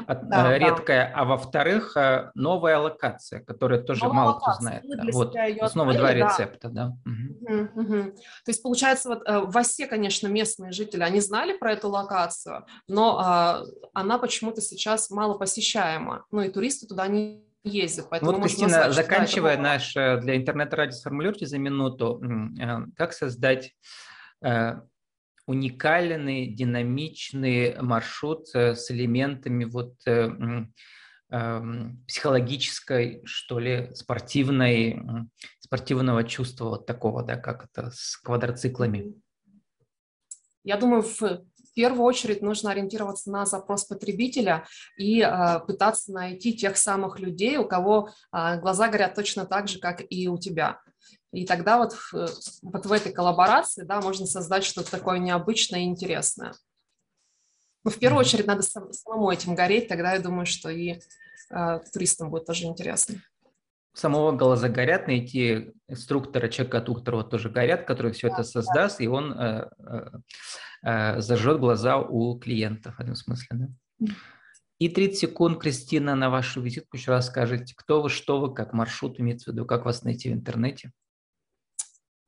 от- 0.07 0.29
Да, 0.29 0.55
э, 0.55 0.57
да. 0.57 0.57
редкое, 0.57 1.13
а 1.15 1.25
во-вторых, 1.25 1.95
э, 1.95 2.31
новая 2.33 2.79
локация, 2.79 3.41
которая 3.41 3.81
тоже 3.83 4.05
Новая 4.05 4.15
мало 4.15 4.31
кто 4.33 4.45
локация. 4.47 4.61
знает. 4.61 4.83
Мы 4.83 4.95
да. 4.95 5.03
для 5.03 5.13
Вот 5.61 5.71
снова 5.71 5.93
два 5.93 6.05
открыли, 6.07 6.21
да. 6.23 6.29
рецепта, 6.29 6.69
да. 6.69 6.93
Мгм. 7.05 7.37
Мгм, 7.41 7.69
мгм. 7.75 8.11
То 8.13 8.47
есть, 8.49 8.63
получается, 8.63 9.09
вот 9.09 9.21
в 9.27 9.55
Осе, 9.55 9.85
конечно, 9.85 10.27
местные 10.27 10.71
жители, 10.71 11.03
они 11.03 11.19
знали 11.19 11.55
про 11.55 11.73
эту 11.73 11.89
локацию, 11.89 12.65
но 12.87 13.19
а, 13.19 13.63
она 13.93 14.17
почему-то 14.17 14.59
сейчас 14.59 15.11
мало 15.11 15.37
посещаема. 15.37 16.25
Ну 16.31 16.41
и 16.41 16.49
туристы 16.49 16.87
туда 16.87 17.05
не 17.07 17.43
ездят. 17.63 18.09
Поэтому 18.09 18.33
вот, 18.33 18.43
Кристина, 18.43 18.91
заканчивая 18.91 19.57
наш 19.57 19.95
э, 19.95 20.19
для 20.19 20.35
интернет-радио 20.35 20.93
сформулируйте 20.93 21.45
за 21.45 21.57
минуту, 21.57 22.21
э, 22.21 22.85
как 22.95 23.13
создать 23.13 23.73
э, 24.41 24.75
уникальный, 25.45 26.47
динамичный 26.47 27.81
маршрут 27.81 28.47
с 28.49 28.89
элементами 28.91 29.65
вот 29.65 29.95
психологической, 32.05 33.23
что 33.25 33.57
ли, 33.57 33.89
спортивной, 33.95 35.01
спортивного 35.59 36.23
чувства 36.23 36.69
вот 36.69 36.85
такого, 36.85 37.23
да, 37.23 37.37
как 37.37 37.65
это 37.65 37.89
с 37.91 38.17
квадроциклами? 38.17 39.15
Я 40.63 40.77
думаю, 40.77 41.01
в 41.01 41.43
в 41.73 41.75
первую 41.75 42.03
очередь 42.05 42.43
нужно 42.43 42.69
ориентироваться 42.69 43.31
на 43.31 43.47
запрос 43.47 43.85
потребителя 43.85 44.67
и 44.95 45.21
э, 45.21 45.59
пытаться 45.65 46.11
найти 46.11 46.53
тех 46.53 46.77
самых 46.77 47.19
людей, 47.19 47.57
у 47.57 47.67
кого 47.67 48.09
э, 48.31 48.59
глаза 48.59 48.89
горят 48.89 49.15
точно 49.15 49.47
так 49.47 49.67
же, 49.67 49.79
как 49.79 50.03
и 50.07 50.27
у 50.27 50.37
тебя. 50.37 50.79
И 51.31 51.47
тогда 51.47 51.79
вот, 51.79 51.97
вот 52.61 52.85
в 52.85 52.91
этой 52.91 53.11
коллаборации 53.11 53.81
да, 53.85 54.01
можно 54.01 54.27
создать 54.27 54.63
что-то 54.63 54.91
такое 54.91 55.17
необычное 55.17 55.79
и 55.79 55.85
интересное. 55.85 56.53
Но 57.83 57.89
в 57.89 57.97
первую 57.97 58.19
очередь 58.19 58.45
надо 58.45 58.61
самому 58.61 59.31
этим 59.31 59.55
гореть, 59.55 59.87
тогда 59.87 60.13
я 60.13 60.19
думаю, 60.19 60.45
что 60.45 60.69
и 60.69 60.99
э, 61.49 61.79
туристам 61.91 62.29
будет 62.29 62.45
тоже 62.45 62.65
интересно 62.65 63.19
самого 63.93 64.31
глаза 64.31 64.69
горят, 64.69 65.07
найти 65.07 65.71
инструктора, 65.87 66.47
человека, 66.47 66.79
от 66.79 66.85
которого 66.85 67.23
тоже 67.23 67.49
горят, 67.49 67.85
который 67.85 68.11
все 68.11 68.29
да, 68.29 68.35
это 68.35 68.43
создаст, 68.43 68.97
да. 68.97 69.03
и 69.03 69.07
он 69.07 69.33
э, 69.33 69.69
э, 69.79 70.05
э, 70.83 71.21
зажжет 71.21 71.59
глаза 71.59 71.99
у 71.99 72.37
клиентов 72.39 72.95
в 72.95 72.99
этом 72.99 73.15
смысле. 73.15 73.47
Да? 73.51 74.07
И 74.79 74.89
30 74.89 75.17
секунд, 75.17 75.61
Кристина, 75.61 76.15
на 76.15 76.29
вашу 76.29 76.61
визитку 76.61 76.97
еще 76.97 77.11
раз 77.11 77.27
скажите, 77.27 77.73
кто 77.77 78.01
вы, 78.01 78.09
что 78.09 78.41
вы, 78.41 78.53
как 78.53 78.73
маршрут, 78.73 79.19
имеется 79.19 79.51
в 79.51 79.53
виду, 79.53 79.65
как 79.65 79.85
вас 79.85 80.03
найти 80.03 80.29
в 80.29 80.33
интернете. 80.33 80.91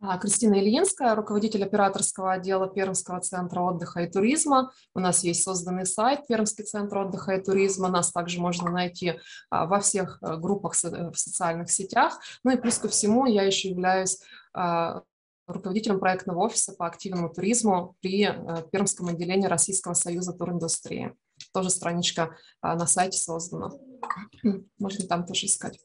А, 0.08 0.20
Кристина 0.20 0.60
Ильинская, 0.60 1.16
руководитель 1.16 1.64
операторского 1.64 2.34
отдела 2.34 2.68
Пермского 2.68 3.22
центра 3.22 3.62
отдыха 3.62 4.02
и 4.02 4.12
туризма. 4.12 4.72
У 4.94 5.00
нас 5.00 5.24
есть 5.24 5.42
созданный 5.42 5.88
сайт 5.88 6.28
Пермский 6.28 6.64
центр 6.64 7.00
отдыха 7.00 7.34
и 7.34 7.44
туризма. 7.44 7.88
Нас 7.88 8.12
также 8.12 8.40
можно 8.40 8.70
найти 8.70 9.20
а, 9.50 9.66
во 9.66 9.80
всех 9.80 10.20
э, 10.22 10.38
группах 10.38 10.74
в 10.74 11.16
социальных 11.16 11.72
сетях. 11.72 12.20
Ну 12.44 12.52
и 12.52 12.58
плюс 12.58 12.78
ко 12.78 12.88
всему 12.88 13.26
я 13.26 13.44
еще 13.44 13.70
являюсь 13.70 14.20
а, 14.54 15.02
руководителем 15.48 16.00
проектного 16.00 16.46
офиса 16.46 16.74
по 16.74 16.86
активному 16.86 17.30
туризму 17.30 17.96
при 18.02 18.28
э, 18.28 18.64
Пермском 18.72 19.08
отделении 19.08 19.48
Российского 19.48 19.96
союза 19.96 20.34
туриндустрии. 20.34 21.16
Тоже 21.52 21.72
страничка 21.72 22.38
на 22.62 22.86
сайте 22.86 23.18
создана. 23.18 23.72
Можно 24.78 25.08
там 25.08 25.26
тоже 25.26 25.48
искать. 25.48 25.80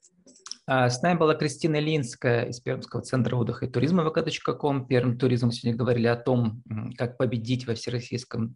А, 0.73 0.89
с 0.89 1.03
нами 1.03 1.19
была 1.19 1.35
Кристина 1.35 1.81
Линская 1.81 2.45
из 2.45 2.61
Пермского 2.61 3.03
центра 3.03 3.35
отдыха 3.35 3.67
и 3.67 3.69
туризма 3.69 4.05
vk.com. 4.05 4.87
Перм 4.87 5.19
туризм 5.19 5.51
сегодня 5.51 5.77
говорили 5.77 6.07
о 6.07 6.15
том, 6.15 6.63
как 6.97 7.19
победить 7.19 7.67
во 7.67 7.75
всероссийском 7.75 8.55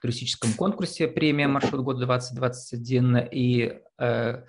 туристическом 0.00 0.54
конкурсе 0.54 1.06
премия 1.06 1.46
«Маршрут 1.46 1.82
года 1.82 2.06
2021» 2.06 3.28
и 3.30 3.78
э, 3.98 4.42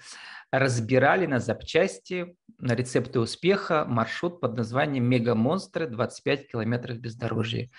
разбирали 0.51 1.25
на 1.25 1.39
запчасти, 1.39 2.37
на 2.59 2.75
рецепты 2.75 3.19
успеха 3.19 3.83
маршрут 3.85 4.39
под 4.39 4.55
названием 4.55 5.03
«Мега-монстры. 5.03 5.87
25 5.87 6.49
километров 6.49 6.97
бездорожья». 6.99 7.69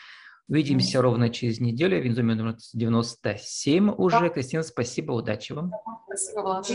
Увидимся 0.47 1.01
ровно 1.01 1.31
через 1.31 1.59
неделю. 1.59 2.03
Винзуме 2.03 2.35
номер 2.35 2.57
97 2.75 3.95
уже. 3.97 4.29
Кристина, 4.29 4.63
спасибо, 4.63 5.13
удачи 5.13 5.53
вам. 5.55 5.73
Спасибо, 6.05 6.41
Влад. 6.43 6.67